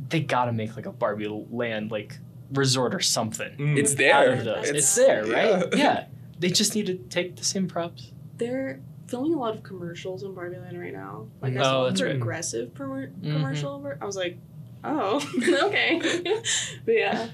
[0.09, 2.17] They gotta make like a Barbie land, like
[2.51, 3.51] resort or something.
[3.57, 3.77] Mm.
[3.77, 4.33] It's there.
[4.33, 5.67] It's, It's- there, right?
[5.73, 5.77] yeah.
[5.77, 6.05] Yeah.
[6.39, 8.11] They just need to take the same props.
[8.37, 11.27] They're filming a lot of commercials in Barbie Land right now.
[11.41, 12.11] Like I Oh, saw a that's right.
[12.11, 13.33] progressive promo- Mhm.
[13.33, 13.97] commercial over.
[14.01, 14.37] I was like,
[14.83, 15.17] oh,
[15.63, 15.99] okay.
[16.85, 17.27] but yeah.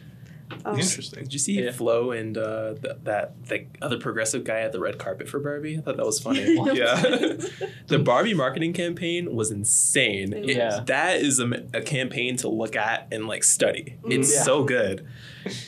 [0.64, 1.24] Um, Interesting.
[1.24, 1.72] Did you see Yeah.
[1.72, 5.78] Flo and uh, th- that the other progressive guy at the red carpet for Barbie?
[5.78, 6.42] I thought that was funny.
[6.76, 6.96] Yeah,
[7.88, 10.34] the Barbie marketing campaign was insane.
[10.34, 10.82] It- Yeah.
[10.86, 13.98] that is a, a campaign to look at and like study.
[14.06, 14.44] It's Yeah.
[14.44, 15.08] so good.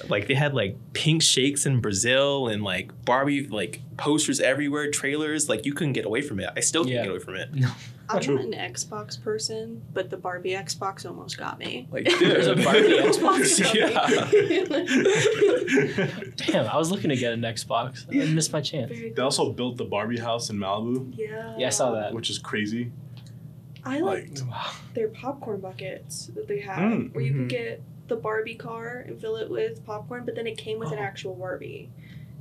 [0.10, 5.50] Like they had like pink shakes in Brazil and like Barbie like posters everywhere, trailers.
[5.50, 6.50] Like you couldn't get away from it.
[6.56, 7.02] I still can't Yeah.
[7.04, 7.50] get away from it.
[8.10, 8.36] I'm True.
[8.36, 11.88] not an Xbox person, but the Barbie Xbox almost got me.
[11.92, 13.74] Like There's a Barbie Xbox?
[13.74, 14.08] yeah.
[16.38, 18.06] Damn, I was looking to get an Xbox.
[18.10, 18.92] I missed my chance.
[18.92, 21.56] Very They also built the Barbie house in Malibu, Yeah.
[21.58, 22.14] Yeah, I saw that.
[22.14, 22.92] which is crazy.
[23.84, 24.72] I liked Like, Wow.
[24.94, 27.38] their popcorn buckets that they had, Mm, where you mhm.
[27.40, 30.92] could get the Barbie car and fill it with popcorn, but then it came with
[30.92, 31.04] an Oh.
[31.04, 31.90] actual Barbie.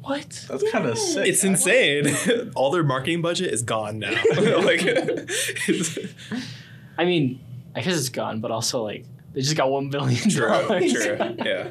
[0.07, 0.47] What?
[0.49, 1.13] That's kind of Yes.
[1.15, 1.27] sick.
[1.29, 2.51] It's insane.
[2.55, 4.11] All their marketing budget is gone now.
[4.61, 4.83] like,
[6.99, 7.41] I mean,
[7.75, 10.93] I guess it's gone, but also like they just got one billion true, dollars.
[10.93, 11.19] true.
[11.45, 11.69] Yeah.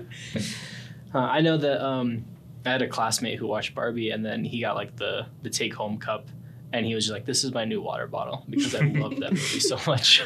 [1.14, 2.26] Uh, I know that um,
[2.66, 5.74] I had a classmate who watched Barbie, and then he got like the the take
[5.74, 6.28] home cup,
[6.74, 9.32] and he was just like, "This is my new water bottle because I love that
[9.32, 10.22] movie so much."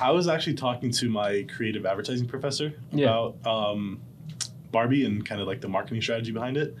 [0.00, 3.08] I was actually talking to my creative advertising professor Yeah.
[3.08, 4.00] about um,
[4.70, 6.76] Barbie and kind of like the marketing strategy behind it.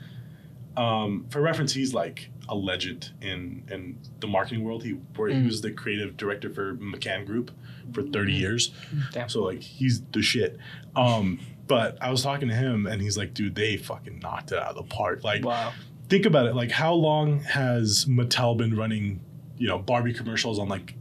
[0.76, 4.84] Um, for reference, he's like a legend in in the marketing world.
[4.84, 5.46] He where he Mm.
[5.46, 7.50] was the creative director for McCann Group
[7.92, 8.70] for 30 years.
[9.12, 9.28] Damn.
[9.28, 10.56] So like he's the shit.
[10.94, 14.58] Um, but I was talking to him and he's like, dude, they fucking knocked it
[14.58, 15.24] out of the park.
[15.24, 15.72] Like wow.
[16.08, 16.54] think about it.
[16.54, 19.20] Like, how long has Mattel been running,
[19.58, 20.94] you know, Barbie commercials on like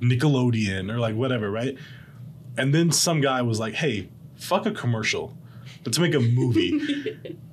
[0.00, 1.76] Nickelodeon or like whatever, right?
[2.58, 5.36] And then some guy was like, "Hey, fuck a commercial.
[5.84, 7.38] Let's make a movie."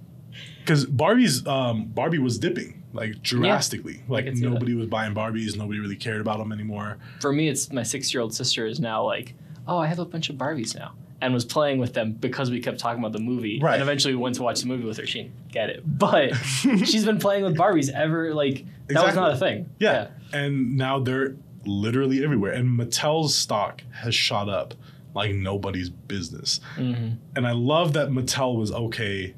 [0.59, 4.03] Because Barbie's um, Barbie was dipping like drastically.
[4.07, 4.49] Like can that.
[4.49, 5.55] nobody was buying Barbies.
[5.57, 6.97] Nobody really cared about them anymore.
[7.21, 9.33] For me, it's my six year old sister is now like,
[9.67, 12.61] "Oh, I have a bunch of Barbies now." And was playing with them because we
[12.61, 13.59] kept talking about the movie.
[13.59, 13.73] Right.
[13.73, 15.05] And eventually we went to watch the movie with her.
[15.05, 15.83] She didn't get it.
[15.85, 19.69] But she's been playing with Barbies ever like that was not a thing.
[19.79, 20.09] Yeah.
[20.31, 22.53] And now they're literally everywhere.
[22.53, 24.75] And Mattel's stock has shot up
[25.13, 26.59] like nobody's business.
[26.77, 26.95] Yeah.
[26.95, 29.35] hmm And I love that Mattel was okay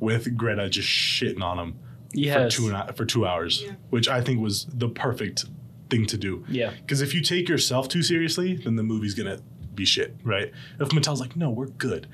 [0.00, 1.78] with Greta just shitting on him
[2.12, 2.54] Yes.
[2.54, 3.72] for two and for two hours, Yeah.
[3.90, 5.44] which I think was the perfect
[5.90, 6.44] thing to do.
[6.48, 6.70] Yeah.
[6.80, 9.38] Because if you take yourself too seriously, then the movie's gonna
[9.74, 10.52] be shit, right?
[10.78, 12.06] If Mattel's like, no, we're good.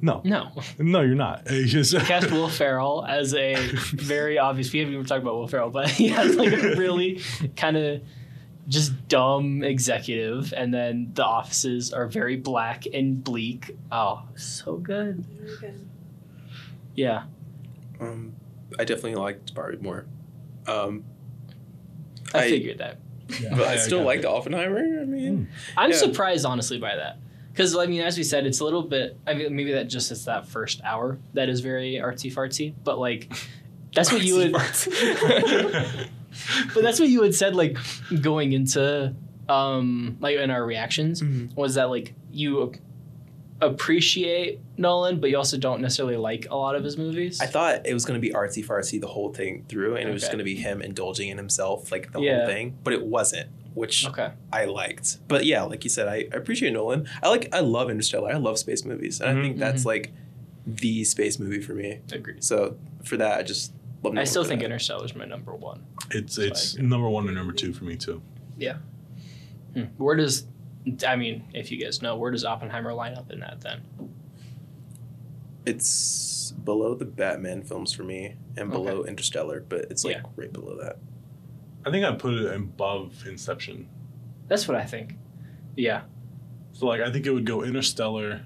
[0.00, 0.50] No, No.
[0.78, 1.42] no, you're not.
[1.46, 3.54] It's just- cast Will Ferrell as a
[3.94, 4.72] very obvious.
[4.72, 7.20] We haven't even talked about Will Ferrell, but he has like a really
[7.56, 8.02] kind of
[8.68, 13.76] just dumb executive, and then the offices are very black and bleak.
[13.90, 15.24] Oh, so good.
[15.26, 15.88] Very good.
[16.94, 17.24] Yeah,
[18.00, 18.34] Um,
[18.78, 20.04] I definitely liked Barbie more.
[20.66, 21.04] Um,
[22.34, 22.98] I, I- figured that.
[23.40, 24.26] Yeah, but I still got liked it.
[24.26, 24.78] Oppenheimer.
[25.00, 25.96] I mean, I'm Yeah.
[25.96, 27.16] surprised, honestly, by that.
[27.50, 29.16] Because, I mean, as we said, it's a little bit.
[29.26, 32.74] I mean, maybe that just is that first hour that is very artsy fartsy.
[32.84, 33.32] But like,
[33.94, 34.52] that's what you would.
[36.74, 37.76] but that's what you had said, like
[38.20, 39.14] going into,
[39.48, 41.54] um, like in our reactions, Mhm.
[41.56, 42.72] was that like you
[43.60, 47.40] appreciate Nolan, but you also don't necessarily like a lot of his movies.
[47.40, 50.12] I thought it was going to be artsy fartsy the whole thing through, and it
[50.12, 52.38] was just going to be him indulging in himself, like the Yeah.
[52.38, 52.76] whole thing.
[52.82, 54.30] But it wasn't, which okay.
[54.52, 55.18] I liked.
[55.28, 57.06] But yeah, like you said, I, I appreciate Nolan.
[57.22, 58.30] I like, I love Interstellar.
[58.32, 59.86] I love space movies, and Mhm, I think that's mhm.
[59.86, 60.12] like
[60.66, 62.00] the space movie for me.
[62.12, 62.42] Agreed.
[62.42, 63.81] So for that, I just love.
[64.04, 64.62] I still think.
[64.62, 65.84] Interstellar is my number one.
[66.10, 66.86] It's So it's agree.
[66.88, 68.20] number one and number two for me too.
[69.74, 69.84] Hmm.
[69.96, 70.46] Where does,
[71.06, 73.80] I mean, if you guys know, where does Oppenheimer line up in that then?
[75.64, 78.82] it's below the Batman films for me, and Okay.
[78.82, 80.22] below Interstellar, but it's like Yeah.
[80.36, 80.98] right below that.
[81.86, 83.88] I think I put it above Inception.
[84.48, 85.14] That's what I think.
[85.76, 86.02] Yeah.
[86.72, 88.40] So like I think it would go Interstellar,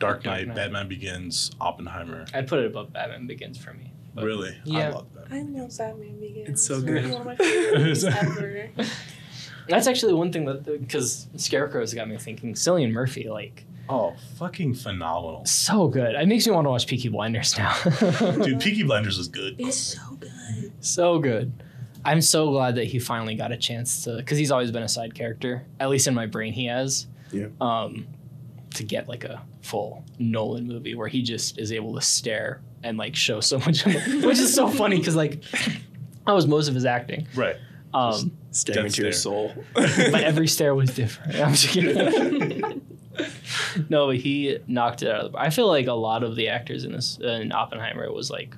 [0.00, 0.56] Dark Dark Knight, Knight.
[0.56, 2.26] Batman Begins, Oppenheimer.
[2.34, 3.93] I'd put it above Batman Begins for me.
[4.14, 4.78] But- really, Yeah.
[4.78, 5.26] I love that.
[5.32, 6.48] I love Batman Begins.
[6.48, 7.10] It's so It's good.
[7.10, 8.70] One of my favorite ever.
[9.68, 12.54] That's actually one thing that because Scarecrow's got me thinking.
[12.54, 16.14] Cillian Murphy, like Oh, fucking phenomenal, so good.
[16.14, 17.74] It makes me want to watch Peaky Blinders now.
[18.42, 18.60] dude.
[18.60, 19.56] Peaky Blinders is good.
[19.58, 20.72] It's so good.
[20.80, 21.52] so good.
[22.04, 24.88] I'm so glad that he finally got a chance to, because he's always been a
[24.88, 25.64] side character.
[25.80, 27.06] At least in my brain, he has.
[27.32, 27.46] Yeah.
[27.60, 28.06] Um,
[28.74, 32.98] to get like a full Nolan movie where he just is able to stare and
[32.98, 35.42] like show so much, which is so funny because like
[36.26, 37.26] that was most of his acting.
[37.34, 37.56] Right.
[37.92, 39.20] Um, Staring into your stare.
[39.22, 39.54] soul.
[39.74, 41.34] but every stare was different.
[41.36, 42.82] I'm just kidding.
[43.88, 45.46] no, but he knocked it out of the park.
[45.46, 48.54] I feel like a lot of the actors in this in Oppenheimer was like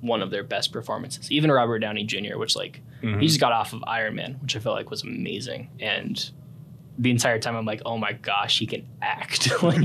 [0.00, 1.30] one of their best performances.
[1.30, 3.20] Even Robert Downey Jr., which like Mhm.
[3.20, 5.70] he just got off of Iron Man, which I feel like was amazing.
[5.80, 6.30] And
[6.98, 9.50] the entire time I'm like, oh my gosh, he can act.
[9.62, 9.78] like,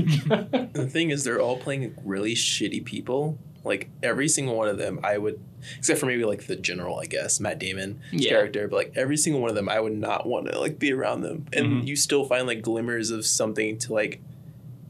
[0.72, 3.38] the thing is, they're all playing really shitty people.
[3.64, 5.40] Like every single one of them, I would,
[5.78, 8.30] except for maybe like the general, I guess, Matt Damon Yeah.
[8.30, 8.68] character.
[8.68, 11.22] But like every single one of them, I would not want to like be around
[11.22, 11.46] them.
[11.52, 11.86] And Mhm.
[11.86, 14.20] you still find like glimmers of something to like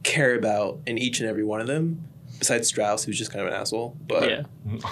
[0.02, 2.02] care about in each and every one of them.
[2.38, 4.42] Besides Strauss, who's just kind of an asshole, but yeah.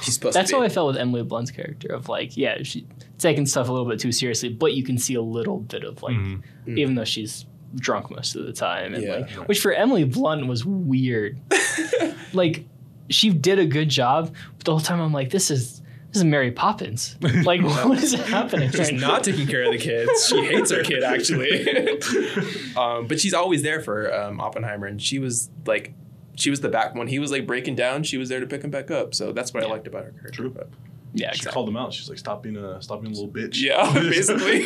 [0.03, 0.62] he's supposed That's how.
[0.62, 2.87] I felt with Emily Blunt's character of like, yeah, she
[3.18, 6.02] taking stuff a little bit too seriously, but you can see a little bit of
[6.02, 6.42] like Mhm.
[6.66, 6.78] Mm.
[6.78, 7.46] even though she's
[7.76, 9.16] drunk most of the time and Yeah.
[9.16, 11.38] like which for Emily Blunt was weird.
[12.32, 12.64] like
[13.10, 15.80] she did a good job, but the whole time I'm like, this is
[16.12, 17.16] this is Mary Poppins.
[17.44, 18.70] Like, what is happening?
[18.70, 20.28] She's right not taking care of the kids.
[20.28, 21.66] She hates her kid actually.
[22.76, 25.92] um, but she's always there for um, Oppenheimer, and she was like,
[26.36, 28.04] she was the back when he was like breaking down.
[28.04, 29.14] She was there to pick him back up.
[29.14, 30.30] So that's what I liked about her character.
[30.42, 30.50] True.
[30.50, 30.68] But-
[31.16, 31.52] Yeah, She exactly.
[31.52, 31.92] called him out.
[31.94, 34.64] She's like, "Stop being a stop being a little bitch." Yeah, basically.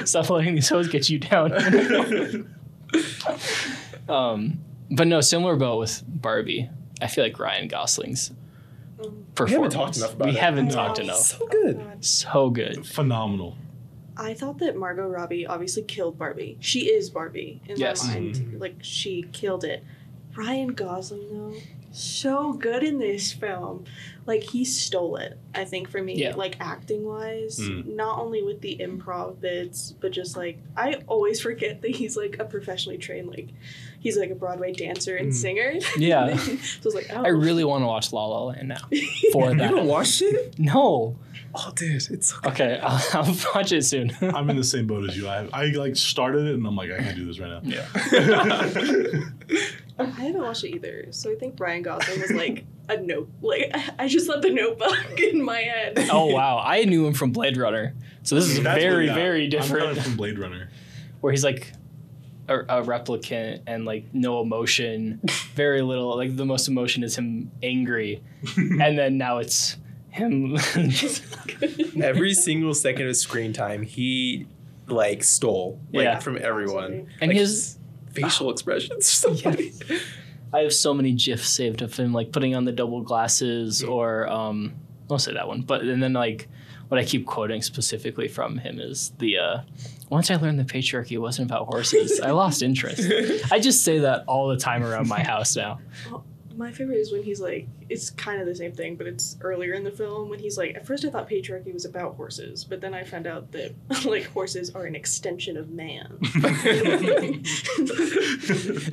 [0.06, 1.52] Stop letting these hoes get you down.
[4.08, 4.58] um,
[4.90, 6.70] but no, similar boat with Barbie.
[7.02, 8.32] I feel like Ryan Gosling's
[9.34, 9.74] performance.
[9.74, 10.38] talked enough about we it.
[10.40, 11.18] haven't I talked enough.
[11.18, 12.04] so good.
[12.04, 12.86] So good.
[12.86, 13.56] Phenomenal.
[14.16, 16.56] I thought that Margot Robbie obviously killed Barbie.
[16.60, 18.06] She is Barbie in Yes.
[18.06, 18.36] my mind.
[18.36, 18.60] Mhm.
[18.60, 19.84] Like she killed it.
[20.34, 21.54] Ryan Gosling though,
[21.96, 23.84] so good in this film.
[24.26, 25.38] Like he stole it.
[25.54, 26.34] I think for me, Yeah.
[26.34, 27.94] like acting wise, Mm.
[27.94, 32.36] not only with the improv bits, but just like I always forget that he's like
[32.40, 33.50] a professionally trained like
[34.00, 35.34] he's like a Broadway dancer and Mm.
[35.34, 35.74] singer.
[35.98, 36.36] Yeah.
[36.36, 38.76] so I was like, oh, I really want to watch La La Land now
[39.32, 39.56] for that.
[39.56, 39.84] You haven't that.
[39.84, 40.58] watched it?
[40.58, 41.16] No.
[41.54, 42.52] Oh, dude, it's so good.
[42.52, 44.12] Okay, I'll, I'll watch it soon.
[44.20, 45.26] I'm in the same boat as you.
[45.28, 47.60] I, I like started it and I'm like, I can't do this right now.
[47.64, 47.86] yeah.
[49.98, 51.06] I haven't watched it either.
[51.10, 53.30] So I think Ryan Gosling was like a note.
[53.40, 55.94] Like I just let the notebook in my head.
[56.10, 57.94] Oh wow, I knew him from Blade Runner.
[58.22, 59.98] So this is That's very, what- yeah, very I'm different.
[59.98, 60.68] from Blade Runner.
[61.20, 61.72] where he's like
[62.48, 65.20] a, a replicant and like no emotion,
[65.54, 66.14] very little.
[66.16, 68.22] Like the most emotion is him angry,
[68.56, 69.76] and then now it's
[70.10, 70.56] him.
[72.02, 74.46] Every single second of screen time, he
[74.88, 76.18] like stole like Yeah.
[76.20, 77.08] from everyone.
[77.20, 77.75] And Like, his-
[78.22, 79.72] facial expressions are so funny.
[80.52, 84.28] I have so many gifs saved of him like putting on the double glasses or
[84.28, 84.74] um
[85.10, 85.62] I'll say that one.
[85.62, 86.48] But and then like
[86.88, 89.58] what I keep quoting specifically from him is the uh
[90.08, 93.02] once I learned the patriarchy wasn't about horses, I lost interest.
[93.52, 95.80] I just say that all the time around my house now.
[96.56, 99.74] My favorite is when he's like, it's kind of the same thing, but it's earlier
[99.74, 102.80] in the film when he's like, at first I thought patriarchy was about horses, but
[102.80, 106.18] then I found out that like horses are an extension of man.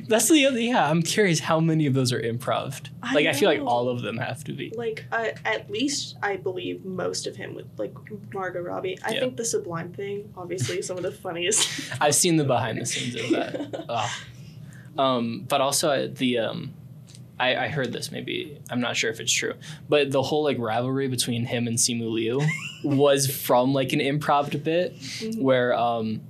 [0.08, 2.86] That's the other yeah, I'm curious how many of those are improv.
[3.02, 4.72] I Like I, feel like all of them have to be.
[4.76, 7.94] like uh, at least I believe most of him with like
[8.32, 8.98] Margot Robbie.
[9.04, 9.20] I Yeah.
[9.20, 11.92] think the Sublime thing, obviously, some of the funniest.
[12.00, 14.10] I've seen the behind the scenes of that.
[14.96, 16.72] Um, but also uh, the um,
[17.38, 19.54] I, I heard this maybe I'm not sure if it's true,
[19.88, 22.40] but the whole like rivalry between him and Simu Liu
[22.84, 25.40] was from like an improv bit Mhm.
[25.40, 26.20] where um,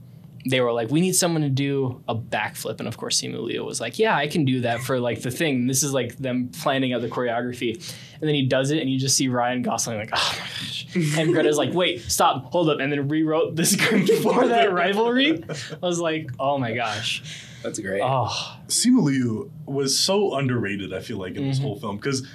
[0.47, 3.64] they were like, we need someone to do a backflip, and of course Simu Liu
[3.64, 5.66] was like, yeah, I can do that for like the thing.
[5.66, 7.72] This is like them planning out the choreography,
[8.20, 10.86] and then he does it, and you just see Ryan Gosling like, oh my gosh,
[11.18, 15.42] and Greta's like, wait, stop, hold up, and then rewrote the script for that rivalry.
[15.82, 17.22] I was like, oh my gosh.
[17.62, 18.03] That's great.
[18.05, 21.62] Oh, Simu Liu was so underrated, I feel like, in this Mhm.
[21.62, 22.26] whole film because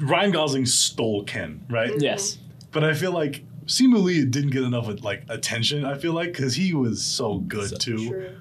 [0.00, 1.92] Ryan Gosling stole Ken, right?
[2.00, 2.38] yes.
[2.72, 5.84] But I feel like Simu Liu didn't get enough like attention.
[5.84, 8.08] I feel like because he was so good So too.
[8.08, 8.36] True.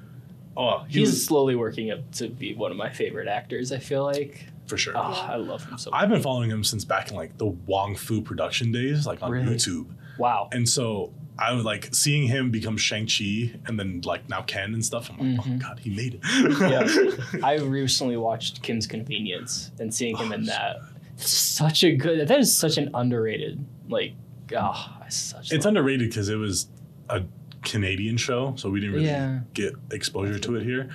[0.58, 3.80] Oh, he He's was slowly working up to be one of my favorite actors, I
[3.80, 4.48] feel like.
[4.68, 4.94] for sure.
[4.96, 5.34] Oh, Yeah.
[5.34, 6.02] I love him so much.
[6.04, 9.32] I've been following him since back in like the Wong Fu production days, like on
[9.32, 9.56] Really?
[9.56, 9.88] YouTube.
[10.18, 10.50] Wow.
[10.52, 14.74] And so I was like seeing him become Shang Chi and then like now Ken
[14.74, 15.10] and stuff.
[15.10, 15.62] I'm like, oh Mhm.
[15.62, 17.22] god, he made it.
[17.32, 17.40] Yeah.
[17.48, 20.78] I recently watched Kim's Convenience and seeing him in that.
[21.16, 24.14] Such a good, that is such an underrated, like,
[24.56, 24.58] oh,
[25.01, 26.68] I such it's underrated because it was
[27.10, 27.24] a
[27.64, 29.40] Canadian show, so we didn't really Yeah.
[29.54, 30.90] get exposure to it here.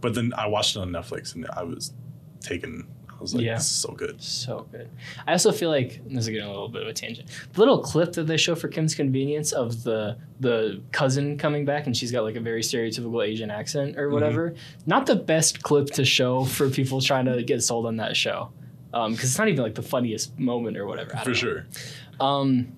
[0.00, 1.92] But then I watched it on Netflix and I was
[2.40, 2.86] taken.
[3.08, 3.54] I was like, Yeah.
[3.54, 4.20] this is so good.
[4.20, 4.88] So good.
[5.28, 7.28] I also feel like this is getting a little bit of a tangent.
[7.52, 11.86] The little clip that they show for Kim's Convenience of the the cousin coming back
[11.86, 14.54] and she's got like a very stereotypical Asian accent or whatever.
[14.86, 18.50] Not the best clip to show for people trying to get sold on that show.
[18.92, 21.16] Um, because it's not even like the funniest moment or whatever.
[21.18, 21.34] For know.
[21.34, 21.66] sure.
[22.20, 22.72] Um,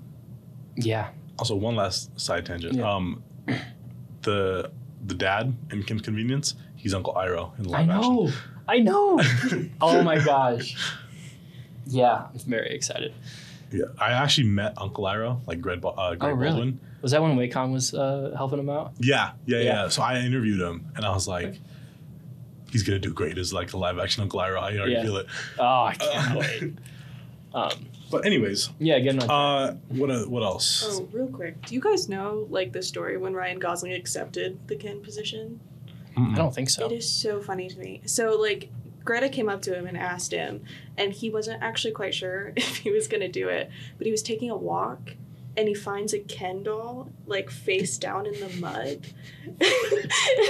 [0.76, 1.08] yeah.
[1.38, 2.74] Also, one last side tangent.
[2.74, 2.90] Yeah.
[2.94, 3.22] Um,
[4.22, 4.70] the
[5.06, 8.32] the dad in Kim's Convenience, he's Uncle Iroh in live action.
[8.66, 9.20] I know.
[9.20, 9.68] I know.
[9.80, 10.76] oh my gosh.
[11.86, 13.12] Yeah, I'm very excited.
[13.70, 16.50] yeah, I actually met Uncle Iroh, like Greg, uh, Greg Oh, really?
[16.54, 16.80] Baldwin.
[17.02, 18.92] Was that when Wacom was uh, helping him out?
[18.98, 19.88] Yeah, yeah, yeah, Yeah.
[19.88, 21.58] So I interviewed him, and I was like,
[22.70, 24.60] he's gonna do great as like a live action Uncle Iroh.
[24.60, 25.02] I already Yeah.
[25.02, 25.26] feel it.
[25.58, 26.72] Oh, I can't wait.
[27.54, 27.70] Um,
[28.14, 29.28] But anyways, yeah, getting on.
[29.30, 30.84] uh, what uh, what else?
[30.88, 31.60] Oh, real quick.
[31.66, 35.58] Do you guys know like the story when Ryan Gosling accepted the Ken position?
[36.16, 36.86] I don't think so.
[36.86, 38.02] It is so funny to me.
[38.06, 38.70] So like
[39.04, 40.62] Greta came up to him and asked him,
[40.96, 44.22] and he wasn't actually quite sure if he was gonna do it, but he was
[44.22, 45.16] taking a walk,
[45.56, 49.06] and he finds a Ken doll like face down in the mud.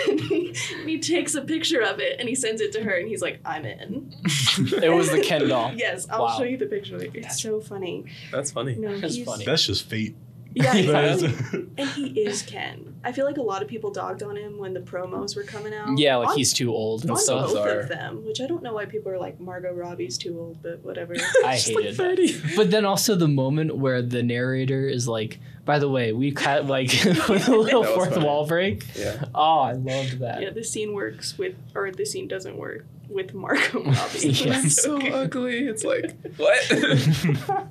[0.09, 0.53] and, he,
[0.85, 3.41] he takes a picture of it and he sends it to her and he's like,
[3.45, 4.15] I'm in.
[4.59, 5.73] It was the Ken doll.
[5.77, 6.39] Yes, I'll Wow.
[6.39, 6.97] show you the picture.
[6.97, 8.05] It's That's- so funny.
[8.33, 8.77] That's funny.
[8.77, 9.45] No, That's funny.
[9.45, 10.17] That's just fate.
[10.55, 10.93] Yeah, Yeah.
[10.93, 11.67] That exactly.
[11.79, 12.95] and he is Ken.
[13.03, 15.75] I feel like a lot of people dogged on him when the promos were coming
[15.75, 15.99] out.
[15.99, 17.49] Yeah, like on, he's too old and on stuff.
[17.49, 17.81] both Bizarre.
[17.81, 20.83] of them, which I don't know why people are like Margot Robbie's too old, but
[20.85, 21.15] whatever.
[21.45, 22.17] I She's hated that.
[22.17, 22.57] 30.
[22.57, 26.67] But then also the moment where the narrator is like, by the way, we cut
[26.67, 26.89] like
[27.29, 28.25] with a little fourth funny.
[28.25, 28.85] wall break.
[28.97, 29.25] Yeah.
[29.35, 30.41] Oh, I loved that.
[30.41, 34.29] yeah, the scene works with, or the scene doesn't work with Margot Robbie.
[34.29, 34.63] Yeah.
[34.65, 35.67] It's so ugly.
[35.67, 37.67] It's like what?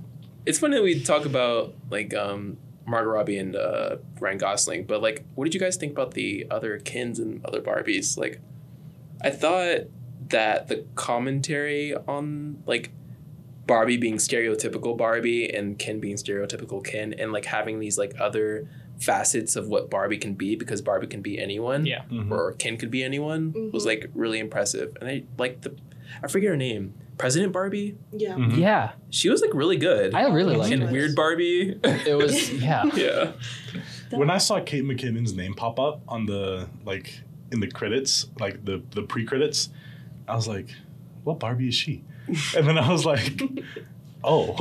[0.45, 5.01] it's funny that we talk about like um Margot Robbie and uh, Ryan Gosling, but
[5.01, 8.17] like, what did you guys think about the other Kens and other Barbies?
[8.17, 8.41] Like,
[9.21, 9.81] I thought
[10.29, 12.91] that the commentary on like
[13.65, 18.67] Barbie being stereotypical Barbie and Ken being stereotypical Ken, and like having these like other
[18.99, 22.03] facets of what Barbie can be because Barbie can be anyone Yeah.
[22.11, 22.31] Mhm.
[22.31, 23.87] or Ken could be anyone was Mhm.
[23.87, 24.95] like really impressive.
[24.99, 25.75] And I like the
[26.21, 26.93] I forget her name.
[27.17, 27.97] President Barbie.
[28.11, 28.33] Yeah.
[28.35, 28.57] Mhm.
[28.57, 30.13] Yeah, She was like really good.
[30.13, 30.91] I really liked and it.
[30.91, 31.79] Weird Barbie.
[31.83, 32.83] It was yeah.
[32.95, 33.31] yeah.
[34.11, 38.63] When I saw Kate McKinnon's name pop up on the like in the credits, like
[38.65, 39.69] the the pre credits,
[40.27, 40.69] I was like,
[41.23, 42.03] "What Barbie is she?"
[42.57, 43.41] And then I was like,
[44.23, 44.55] "Oh."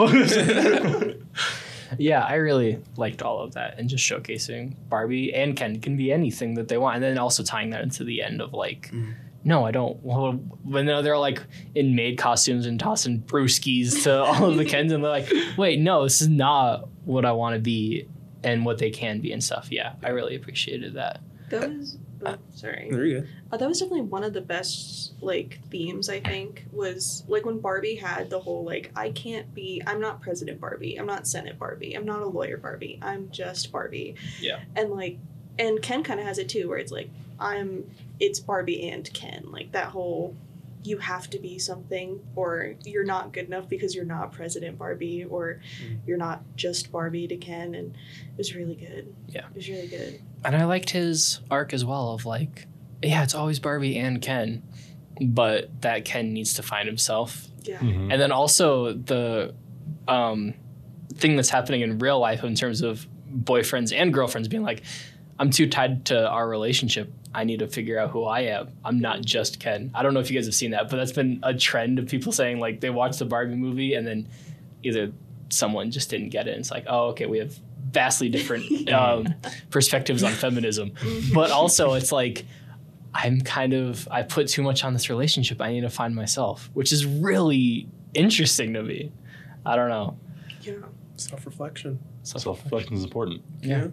[1.98, 6.10] Yeah, I really liked all of that and just showcasing Barbie and Ken can be
[6.10, 9.14] anything that they want, and then also tying that into the end of like, Mm.
[9.44, 10.02] No, I don't.
[10.02, 10.32] Well,
[10.62, 11.42] when they're they're, like
[11.74, 15.80] in maid costumes and tossing brewskis to all of the Kens, and they're like, wait,
[15.80, 18.08] no, this is not what I want to be
[18.44, 19.68] and what they can be and stuff.
[19.70, 21.20] Yeah, I really appreciated that.
[21.50, 22.88] That was, oh, sorry.
[22.90, 23.28] Very good.
[23.52, 27.58] Uh, that was definitely one of the best like themes I think was like when
[27.58, 31.58] Barbie had the whole like I can't be I'm not President Barbie I'm not Senate
[31.58, 34.60] Barbie I'm not a lawyer Barbie I'm just Barbie Yeah.
[34.74, 35.18] and like
[35.58, 37.90] and Ken kind of has it too where it's like I'm
[38.20, 40.34] it's Barbie and Ken like that whole
[40.84, 45.24] you have to be something or you're not good enough because you're not President Barbie
[45.24, 45.98] or Mm.
[46.06, 49.46] you're not just Barbie to Ken and it was really good Yeah.
[49.48, 52.66] it was really good And I liked his arc as well of like,
[53.02, 54.62] yeah, it's always Barbie and Ken,
[55.20, 58.10] but that Ken needs to find himself yeah Mhm.
[58.12, 59.54] and then also the
[60.08, 60.54] um,
[61.14, 64.82] thing that's happening in real life in terms of boyfriends and girlfriends being like
[65.38, 67.12] i'm too tied to our relationship.
[67.34, 68.68] I need to figure out who i am.
[68.84, 69.90] I'm not just ken.
[69.94, 72.06] I don't know if you guys have seen that but that's been a trend of
[72.06, 74.28] people saying like they watched the barbie movie and then
[74.82, 75.12] either
[75.48, 76.52] someone just didn't get it.
[76.52, 77.58] And it's like oh okay we have
[77.90, 79.34] vastly different um,
[79.70, 80.92] perspectives on feminism.
[81.34, 82.44] But also it's like
[83.14, 85.60] i'm kind of i put too much on this relationship.
[85.60, 89.12] I need to find myself which is really interesting to me.
[89.64, 90.18] I don't know.
[90.62, 90.74] Yeah.
[91.16, 91.98] Self reflection.
[92.24, 93.42] Self reflection is important.
[93.62, 93.88] yeah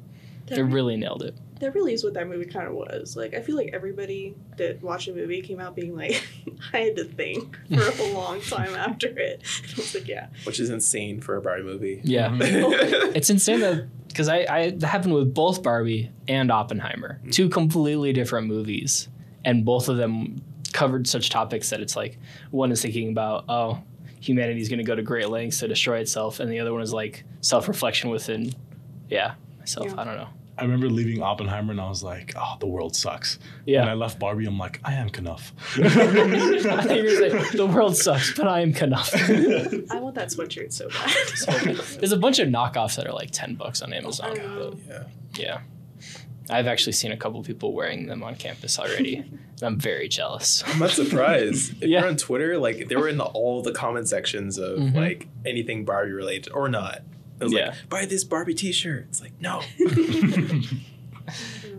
[0.56, 3.16] they really nailed it That really is what that movie kind of was.
[3.18, 6.26] Like, I feel like everybody that watched a movie came out being like,
[6.74, 9.44] I had to think for a long time after it.
[9.74, 10.28] I was like, yeah.
[10.46, 12.02] Which is insane for a Barbie movie.
[12.04, 17.32] yeah it's insane that because I, I that happened with both barbie and oppenheimer mm.
[17.32, 19.08] two completely different movies
[19.46, 20.42] and both of them
[20.74, 22.18] covered such topics that it's like
[22.52, 23.80] one is thinking about oh
[24.22, 26.82] humanity is going to go to great lengths to destroy itself and the other one
[26.82, 28.52] is like self-reflection within
[29.10, 30.02] yeah myself Yeah.
[30.02, 30.30] i don't know
[30.60, 33.82] I remember leaving Oppenheimer and I was like, "Oh, the world sucks." Yeah.
[33.82, 35.90] And I left Barbie, I'm like, "I am Kenough." I
[36.84, 40.90] think you're saying, the world sucks but i am enough I want that sweatshirt so
[40.90, 41.78] bad.
[42.00, 44.76] there's a bunch of knockoffs that are like 10 bucks on amazon I know.
[44.88, 45.04] yeah.
[45.38, 45.60] Yeah.
[46.50, 49.18] I've actually seen a couple people wearing them on campus already.
[49.18, 50.64] and I'm very jealous.
[50.66, 51.74] I'm not surprised.
[51.84, 52.00] If Yeah.
[52.00, 54.96] you're on Twitter, like they were in the, all the comment sections of Mhm.
[54.96, 57.04] like anything Barbie related or not.
[57.40, 57.68] It was Yeah.
[57.70, 59.06] like, buy this Barbie t shirt.
[59.10, 59.62] It's like, no.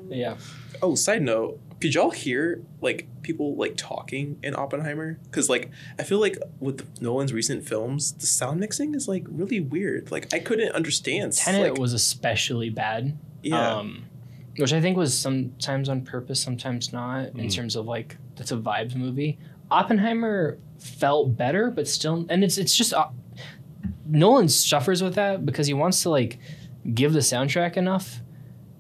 [0.09, 0.37] Yeah.
[0.83, 5.19] Oh, side note, could y'all hear like people like talking in Oppenheimer?
[5.25, 9.61] Because like I feel like with Nolan's recent films, the sound mixing is like really
[9.61, 10.11] weird.
[10.11, 11.33] Like I couldn't understand.
[11.33, 13.17] Tenet like, was especially bad.
[13.43, 13.77] yeah.
[13.77, 14.05] Um,
[14.57, 17.55] which I think was sometimes on purpose, sometimes not, in Mm.
[17.55, 19.39] terms of like that's a vibes movie.
[19.71, 23.09] Oppenheimer felt better, but still, and it's it's just uh,
[24.11, 26.39] Nolan suffers with that because he wants to like
[26.95, 28.21] give the soundtrack enough,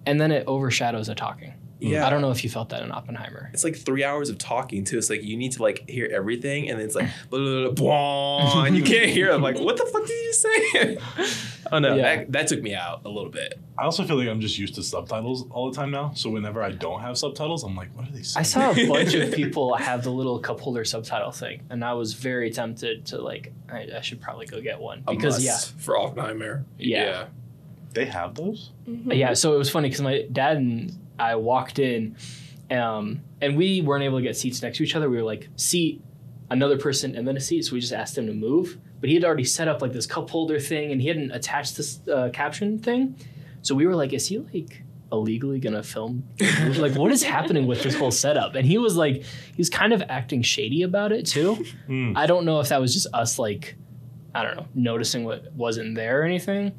[0.06, 1.54] and then it overshadows the talking.
[1.80, 2.06] yeah.
[2.06, 3.50] I don't know if you felt that in Oppenheimer.
[3.54, 4.98] It's like three hours of talking too.
[4.98, 7.72] It's like you need to like hear everything, and then it's like blah, blah, blah,
[7.72, 9.28] blah, and you can't hear.
[9.30, 9.34] it.
[9.34, 10.98] I'm like, what the fuck did you say?
[11.72, 12.02] oh no, Yeah.
[12.16, 13.58] that, that took me out a little bit.
[13.80, 16.12] I also feel like I'm just used to subtitles all the time now.
[16.14, 18.86] So whenever I don't have subtitles, I'm like, "What are they saying?" I saw a
[18.88, 23.06] bunch of people have the little cup holder subtitle thing, and I was very tempted
[23.06, 23.52] to like.
[23.72, 27.04] I, I should probably go get one A because must yeah, for Oppenheimer, Yeah.
[27.04, 27.24] yeah.
[27.94, 28.70] They have those.
[28.86, 29.16] Mhm.
[29.16, 32.16] Yeah, so it was funny because my dad and I walked in,
[32.70, 35.08] um, and we weren't able to get seats next to each other.
[35.08, 36.02] We were like seat,
[36.50, 37.64] another person, and then a seat.
[37.64, 40.06] So we just asked him to move, but he had already set up like this
[40.06, 43.16] cup holder thing, and he hadn't attached this uh, caption thing.
[43.62, 44.82] So we were like, "Is he like
[45.12, 46.24] illegally gonna film?
[46.78, 49.92] like, what is happening with this whole setup?" And he was like, he was kind
[49.92, 51.56] of acting shady about it too.
[51.86, 52.12] Hmm.
[52.16, 53.76] I don't know if that was just us like,
[54.34, 56.72] I don't know, noticing what wasn't there or anything.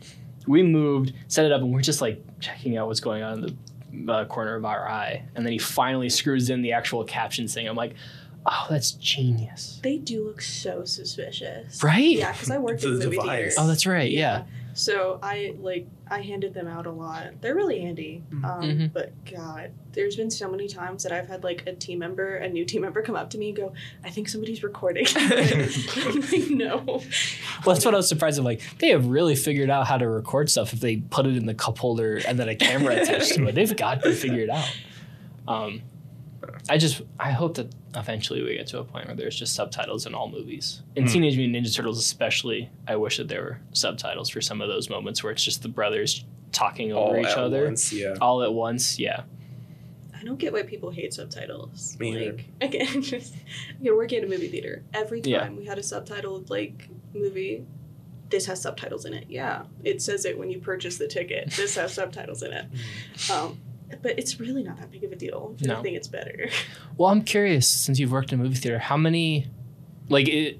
[0.48, 3.58] We moved, set it up, and we're just like checking out what's going on in
[4.06, 5.24] the uh, corner of our eye.
[5.36, 7.68] And then he finally screws in the actual captions thing.
[7.68, 7.94] I'm like,
[8.48, 9.80] oh, that's genius.
[9.84, 11.84] They do look so suspicious.
[11.84, 12.18] Right?
[12.18, 13.28] Yeah, because I worked The in movie device.
[13.30, 13.56] theaters.
[13.60, 14.10] Oh, that's right.
[14.10, 14.46] Yeah.
[14.74, 17.28] So I like I handed them out a lot.
[17.42, 18.24] They're really handy.
[18.32, 18.94] Um, Mhm.
[18.94, 22.50] But God, there's been so many times that I've had like a team member, a
[22.50, 26.84] new team member, come up to me and go, "I think somebody's recording." Like, no.
[26.86, 28.46] Well, that's what I was surprised of.
[28.46, 31.46] Like, they have really figured out how to record stuff if they put it in
[31.46, 33.56] the cup holder and then a camera attached to it.
[33.56, 34.70] They've got to figure it out.
[35.48, 35.82] Um,
[36.70, 40.06] I just, I hope that eventually we get to a point where there's just subtitles
[40.06, 40.82] in all movies.
[40.96, 41.10] In Hmm.
[41.14, 44.90] Teenage Mutant Ninja Turtles, especially, I wish that there were subtitles for some of those
[44.90, 48.16] moments where it's just the brothers talking over All each at other once, yeah.
[48.22, 48.98] all at once.
[49.00, 49.24] Yeah.
[50.20, 51.98] I don't get why people hate subtitles.
[52.00, 52.32] Me neither.
[52.34, 53.34] like again, just
[53.82, 54.84] you're working at a movie theater.
[54.94, 55.50] Every time Yeah.
[55.52, 57.66] we had a subtitled like movie,
[58.30, 59.26] this has subtitles in it.
[59.30, 61.52] Yeah, it says it when you purchase the ticket.
[61.52, 62.66] This has subtitles in it.
[63.32, 63.60] Um,
[64.02, 65.56] but it's really not that big of a deal.
[65.60, 65.76] If No.
[65.76, 66.50] anything, it's better.
[66.98, 69.48] Well, I'm curious since you've worked in a movie theater, how many,
[70.10, 70.60] like, it,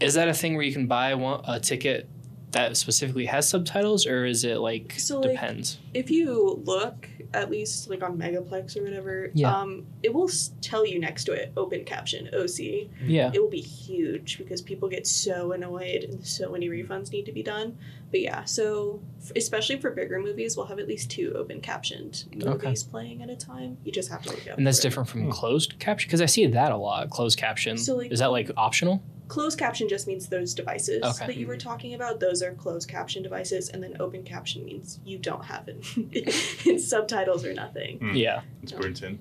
[0.00, 2.08] is that a thing where you can buy one, a ticket
[2.52, 5.78] that specifically has subtitles, or is it like So, like, depends?
[5.94, 9.56] if you look at least like on Megaplex or whatever, Yeah.
[9.56, 10.28] um, it will
[10.60, 12.90] tell you next to it open caption OC.
[13.06, 13.30] Yeah.
[13.32, 17.32] It will be huge because people get so annoyed and so many refunds need to
[17.32, 17.78] be done.
[18.10, 22.24] But yeah, so f- especially for bigger movies, we'll have at least two open captioned
[22.34, 22.46] Okay.
[22.66, 23.76] movies playing at a time.
[23.84, 24.58] You just have to look up.
[24.58, 24.90] And that's for it.
[24.90, 25.30] different from Hmm.
[25.30, 27.10] closed caption because I see that a lot.
[27.10, 27.78] Closed caption.
[27.78, 29.04] So, like- is that like optional?
[29.30, 31.26] Closed caption just means those devices Okay.
[31.26, 32.18] that you were talking about.
[32.18, 35.76] Those are closed caption devices, and then open caption means you don't have it.
[36.66, 37.98] it's subtitles or nothing.
[37.98, 38.10] Hmm.
[38.16, 38.40] Yeah.
[38.62, 39.20] It's burnt in.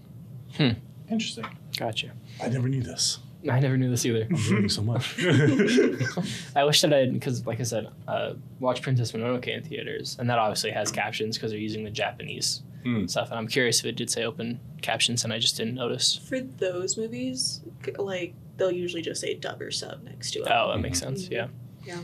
[0.58, 0.70] Hmm.
[1.12, 1.46] Interesting.
[1.78, 2.12] Gotcha.
[2.44, 3.20] I never knew this.
[3.50, 4.28] I never knew this either.
[4.30, 5.16] I'm learning so much.
[6.56, 10.28] I wish that I because, like I said, uh, watch Princess Mononoke in theaters, and
[10.30, 13.06] that obviously has captions because they're using the Japanese Hmm.
[13.08, 13.30] stuff.
[13.30, 16.16] And I'm curious if it did say open captions, and I just didn't notice.
[16.16, 17.62] For those movies,
[17.98, 20.48] like they'll usually just say dub or sub next to it.
[20.52, 21.28] Oh, that makes sense.
[21.30, 21.48] Yeah.
[21.86, 22.00] Yeah.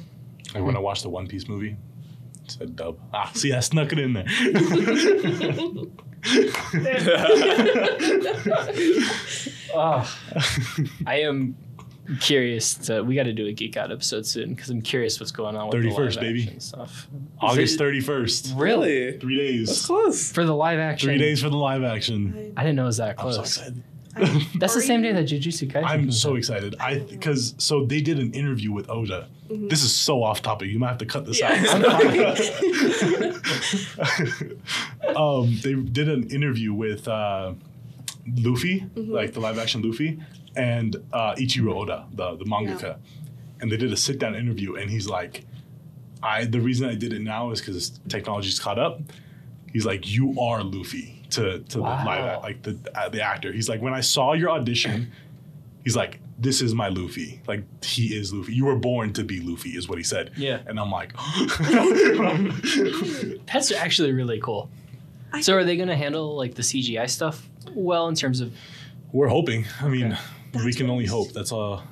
[0.54, 1.76] Like when I watched the One Piece movie,
[2.44, 2.98] it said dub.
[3.14, 4.26] Ah, see, I snuck it in there.
[9.78, 10.20] Oh,
[11.06, 11.56] I am
[12.22, 12.76] curious.
[12.76, 15.56] To, we got to do a geek out episode soon because I'm curious what's going
[15.56, 16.44] on with the 31st, live baby.
[16.44, 17.08] action stuff.
[17.42, 18.60] August 31st.
[18.60, 19.18] Really?
[19.20, 19.68] Three days.
[19.68, 20.32] That's close.
[20.32, 22.54] For the live action, Three days for the live action.
[22.56, 23.58] I didn't know it was that I'm so close.
[23.58, 23.84] excited.
[24.16, 25.86] I- That's the same day that Jujutsu Kaisen.
[25.86, 26.38] I'm comes so out.
[26.38, 26.76] excited.
[26.80, 29.28] I because so they did an interview with Oda.
[29.50, 29.70] Mhm.
[29.70, 30.70] This is so off topic.
[30.70, 31.52] You might have to cut this Yeah.
[31.52, 32.40] out.
[35.16, 37.54] um, they did an interview with uh,
[38.38, 39.10] Luffy, Mhm.
[39.10, 40.20] like the live action Luffy,
[40.56, 42.98] and uh, Ichiro Oda, the the mangaka,
[43.62, 45.46] and they did a sit down interview, and he's like,
[46.24, 49.02] "I the reason I did it now is because technology's caught up."
[49.74, 51.98] He's like, "You are Luffy." To, to Wow.
[52.00, 53.52] the live like the uh, the actor.
[53.52, 55.12] He's like, when I saw your audition,
[55.84, 57.42] he's like, this is my Luffy.
[57.48, 58.54] Like he is Luffy.
[58.54, 60.32] You were born to be Luffy, is what he said.
[60.38, 61.14] Yeah, And I'm like,
[63.52, 64.70] that's actually really cool.
[65.34, 68.54] I- So, are they going to handle like the CGI stuff well in terms of?
[69.12, 69.66] we're hoping.
[69.82, 70.18] I mean,
[70.56, 70.66] Okay.
[70.66, 71.32] we can what only hope.
[71.32, 71.84] That's all.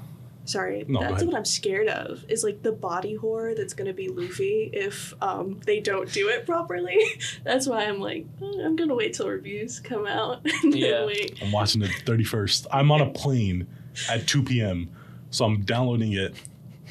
[0.46, 2.26] Sorry, No, that's what I'm scared of.
[2.28, 6.46] Is like the body horror that's gonna be Luffy if um, they don't do it
[6.46, 7.00] properly.
[7.46, 10.42] that's why I'm like, "Oh, I'm gonna wait till reviews come out.
[10.64, 11.06] and then Yeah.
[11.06, 11.40] wait.
[11.42, 12.68] I'm watching it 31st.
[12.72, 13.68] I'm on a plane
[14.10, 14.90] at 2 p.m.
[15.30, 16.34] So I'm downloading it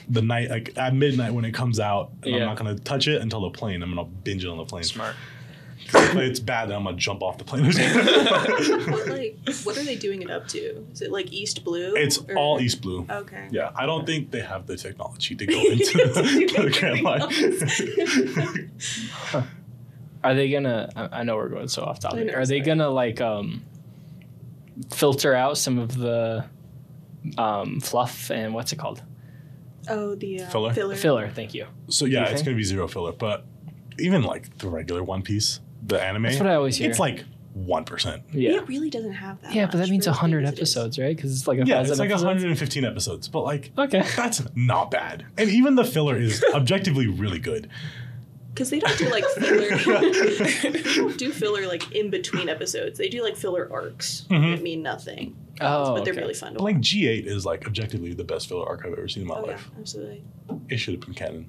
[0.09, 2.11] the night, like at midnight when it comes out.
[2.23, 2.41] And Yeah.
[2.41, 3.83] I'm not going to touch it until the plane.
[3.83, 4.83] I'm going to binge it on the plane.
[4.85, 5.15] Smart.
[5.95, 7.65] If it's bad, then I'm going to jump off the plane.
[8.93, 10.59] What like what are they doing it up to?
[10.93, 11.95] Is it like East Blue?
[11.97, 13.07] it's or- all East Blue.
[13.09, 13.49] Okay.
[13.51, 17.03] Yeah, I don't think they have the technology to go into the Grand
[19.33, 19.45] Line.
[20.25, 20.89] Are they gonna?
[20.95, 22.27] I I know we're going so off topic.
[22.29, 22.61] know, Are they sorry.
[22.61, 23.65] gonna like um
[24.91, 26.45] filter out some of the
[27.39, 29.03] um fluff and what's it called?
[29.89, 30.73] Oh, the uh, Filler?
[30.73, 30.95] filler.
[30.95, 31.29] Filler.
[31.31, 31.67] Thank you.
[31.89, 32.45] So yeah, you it's think?
[32.47, 33.45] gonna be zero filler, but
[33.99, 36.91] even like the regular One Piece, the anime, That's what I always hear.
[36.91, 37.25] it's like
[37.55, 38.23] one percent.
[38.33, 38.53] yeah.
[38.53, 39.55] It really doesn't have that.
[39.55, 40.59] Yeah, but that means for hundred as it is.
[40.61, 41.15] episodes, right?
[41.15, 42.25] Because it's like a Yeah, thousand it's like episodes.
[42.25, 44.03] 115 episodes, but like Okay.
[44.17, 45.27] that's not bad.
[45.37, 47.69] And even the filler is objectively really good.
[48.55, 49.69] because they don't do like filler.
[50.71, 52.99] they don't do filler like in between episodes.
[52.99, 54.57] They do like filler arcs Mhm.
[54.57, 55.37] that mean nothing.
[55.61, 56.23] Oh, but they're okay.
[56.23, 59.09] really fun to But like G8 is like objectively the best filler arc I've ever
[59.09, 59.71] seen in my Oh yeah, life.
[59.79, 60.25] absolutely.
[60.71, 61.47] It should have been canon.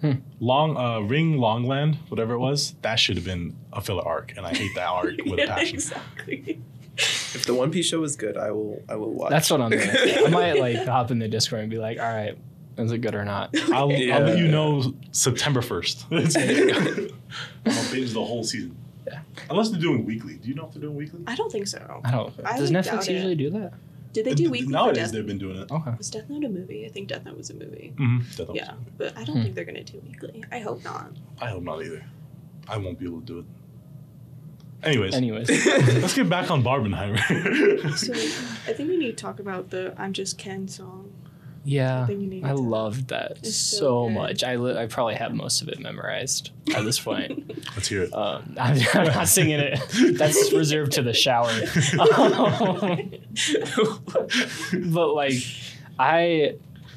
[0.00, 0.12] Hmm.
[0.40, 4.46] Long uh, Ring Longland, whatever it was, that should have been a filler arc, and
[4.46, 5.76] I hate that arc with a passion.
[5.76, 6.60] exactly.
[6.98, 9.30] If the One Piece show is good, I will I will watch.
[9.30, 9.88] That's what I'm doing.
[9.90, 12.36] I might like hop in the Discord and be like, all right,
[12.78, 13.54] is it good or not?
[13.72, 14.16] I'll, Yeah.
[14.18, 17.10] I'll let you know September 1st.
[17.66, 18.76] I'll binge the whole season.
[19.06, 19.20] Yeah.
[19.50, 20.34] Unless they're doing weekly.
[20.36, 21.20] Do you know if they're doing weekly?
[21.26, 22.00] I don't think so.
[22.04, 22.32] I don't.
[22.44, 23.12] I Does Netflix doubt it.
[23.12, 23.72] usually do that?
[24.16, 25.12] Did they do weekly for Nowadays, Death?
[25.12, 25.70] they've been doing it.
[25.70, 25.90] Okay.
[25.98, 26.86] Was Death Note a movie?
[26.86, 27.92] I think Death Note was a movie.
[27.96, 28.54] Mm-hmm.
[28.54, 29.42] Yeah, but I don't Hmm.
[29.42, 30.42] think they're gonna do weekly.
[30.50, 31.10] I hope not.
[31.38, 32.02] I hope not either.
[32.66, 33.44] I won't be able to do it.
[34.82, 37.18] Anyways, Anyways, let's get back on Barbenheimer.
[37.96, 41.05] So I think we need to talk about the "I'm Just Ken" song.
[41.68, 44.44] Yeah, I think we need I to- loved that It's so, so much.
[44.44, 47.50] I li- I probably have most of it memorized at this point.
[47.76, 48.14] let's hear it.
[48.14, 49.80] Um, I'm, I'm not singing it.
[50.16, 51.52] That's reserved to the shower.
[54.90, 55.34] but like,
[55.98, 56.54] I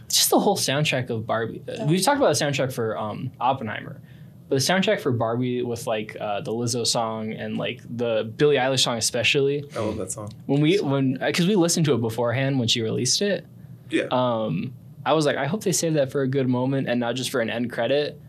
[0.07, 1.61] just the whole soundtrack of Barbie.
[1.86, 4.01] We've talked about the soundtrack for um, Oppenheimer,
[4.49, 8.57] but the soundtrack for Barbie with like uh, the Lizzo song and like the Billie
[8.57, 9.63] Eilish song especially.
[9.76, 10.32] I love that song.
[10.45, 13.45] When we when because we listened to it beforehand when she released it.
[13.90, 14.08] Yeah.
[14.12, 14.74] Um,
[15.06, 17.30] I was like, I hope they save that for a good moment and not just
[17.32, 18.20] for an end credit.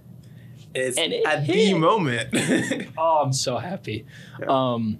[0.74, 1.72] It's And it at hit.
[1.72, 2.28] the moment.
[2.98, 4.06] Oh, I'm so happy.
[4.38, 4.46] Yeah.
[4.48, 4.98] Um,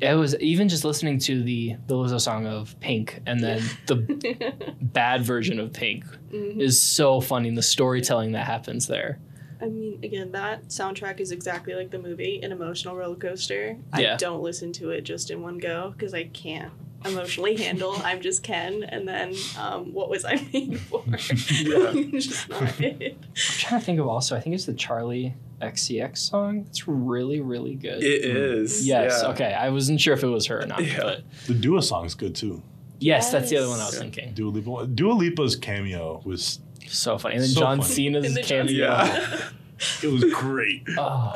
[0.00, 4.74] it was even just listening to the the Lizzo song of Pink and then the
[4.82, 6.60] bad version of Pink Mhm.
[6.60, 7.48] is so funny.
[7.48, 9.20] and The storytelling that happens there.
[9.62, 13.78] I mean, again, that soundtrack is exactly like the movie, an emotional roller coaster.
[13.96, 14.14] Yeah.
[14.14, 16.72] I don't listen to it just in one go because I can't
[17.04, 21.04] emotionally handle I'm just Ken and then um, what was I made for?
[21.06, 21.92] Yeah.
[22.18, 23.16] Just not it.
[23.20, 24.36] I'm trying to think of also.
[24.36, 26.66] I think it's the Charli XCX song.
[26.68, 28.02] It's really really good.
[28.02, 28.86] it is.
[28.86, 29.20] yes.
[29.22, 29.30] yeah.
[29.30, 29.52] Okay.
[29.54, 31.00] I wasn't sure if it was her or not, Yeah.
[31.02, 32.62] but the Dua song's good too.
[33.00, 34.00] yes, that's the other one I was Yes.
[34.02, 34.32] thinking.
[34.34, 34.86] Dua Lipa.
[34.86, 37.34] Dua Lipa's cameo was So funny.
[37.36, 37.92] And then So John funny.
[37.94, 38.86] Cena's And the John cameo.
[38.86, 39.40] Yeah.
[40.02, 40.84] it was great.
[40.98, 41.34] Oh,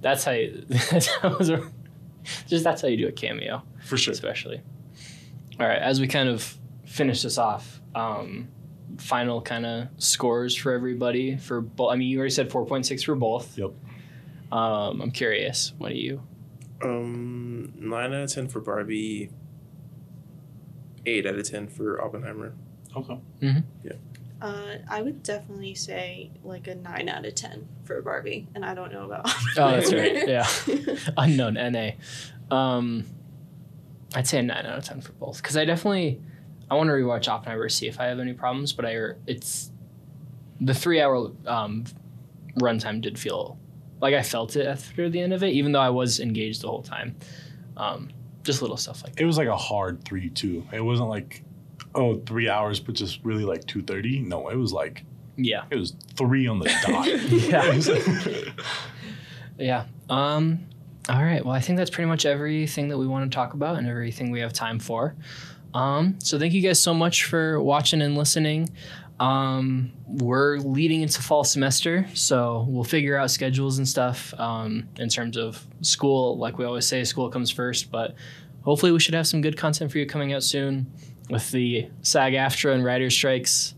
[0.00, 0.32] that's how.
[0.32, 1.70] You, that was a,
[2.46, 3.62] just that's how you do a cameo.
[3.84, 4.12] For sure.
[4.12, 4.62] especially.
[5.60, 8.48] All right, as we kind of finish this off, um,
[8.98, 11.92] final kind of scores for everybody for both.
[11.92, 13.56] I mean, you already said four point six for both.
[13.56, 13.72] Yep.
[14.52, 15.72] Um, I'm curious.
[15.78, 16.22] What do you?
[16.82, 19.30] Um, nine out of ten for Barbie.
[21.06, 22.54] Eight out of ten for Oppenheimer.
[22.96, 23.18] Okay.
[23.40, 23.60] Mm-hmm.
[23.84, 23.92] Yeah.
[24.40, 28.74] Uh, I would definitely say like a nine out of ten for Barbie, and I
[28.74, 29.30] don't know about.
[29.56, 30.28] Oh, that's right.
[30.28, 30.46] Yeah,
[31.16, 31.92] unknown NA.
[32.54, 33.06] Um,
[34.14, 36.20] I'd say a nine out of ten for both because I definitely
[36.70, 38.96] I want to rewatch Oppenheimer to see if I have any problems, but I
[39.26, 39.70] it's
[40.60, 41.84] the three hour um,
[42.60, 43.58] runtime did feel
[44.00, 46.68] like I felt it after the end of it, even though I was engaged the
[46.68, 47.16] whole time.
[47.76, 48.10] Um,
[48.44, 49.22] just little stuff like that.
[49.22, 50.66] It was like a hard three two.
[50.72, 51.42] It wasn't like
[51.94, 54.20] oh three hours, but just really like two thirty.
[54.20, 55.04] No, it was like
[55.36, 55.64] Yeah.
[55.70, 57.06] it was three on the dot.
[58.46, 58.52] Yeah.
[59.58, 59.84] Yeah.
[60.10, 60.66] Um,
[61.08, 61.44] all right.
[61.44, 64.30] Well, I think that's pretty much everything that we want to talk about and everything
[64.30, 65.14] we have time for.
[65.74, 68.70] Um, so thank you guys so much for watching and listening.
[69.20, 75.08] Um, we're leading into fall semester, so we'll figure out schedules and stuff um, in
[75.08, 76.38] terms of school.
[76.38, 78.14] Like we always say, school comes first, but
[78.62, 80.90] hopefully we should have some good content for you coming out soon.
[81.30, 83.74] With the SAG-AFTRA and writer strikes,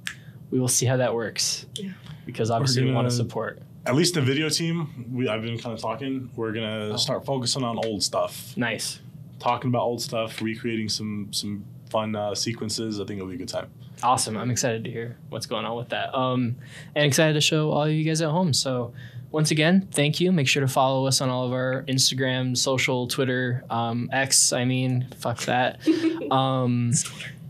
[0.50, 1.66] we will see how that works.
[1.74, 1.90] Yeah.
[2.24, 3.62] Because obviously we want to support.
[3.86, 6.30] At least the video team, we I've been kind of talking.
[6.34, 6.96] We're gonna Oh.
[6.96, 9.00] start focusing on old stuff, Nice.
[9.38, 13.00] talking about old stuff, recreating some some fun uh, sequences.
[13.00, 13.68] I think it'll be a good time.
[14.02, 14.36] Awesome.
[14.36, 16.14] I'm excited to hear what's going on with that.
[16.14, 16.56] Um,
[16.94, 18.52] and excited to show all of you guys at home.
[18.52, 18.92] So,
[19.30, 20.32] once again, thank you.
[20.32, 24.52] Make sure to follow us on all of our Instagram, social, Twitter, um, X.
[24.52, 25.78] I mean, fuck that.
[26.30, 26.92] Um,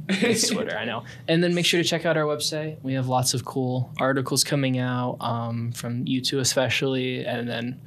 [0.09, 1.05] it's Twitter, I know.
[1.29, 2.79] And then make sure to check out our website.
[2.83, 7.25] We have lots of cool articles coming out um, from you two, especially.
[7.25, 7.81] And then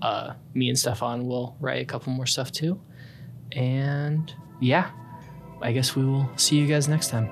[0.00, 2.80] uh, me and Stefan will write a couple more stuff too.
[3.52, 4.90] And yeah,
[5.60, 7.30] I guess we will see you guys next time.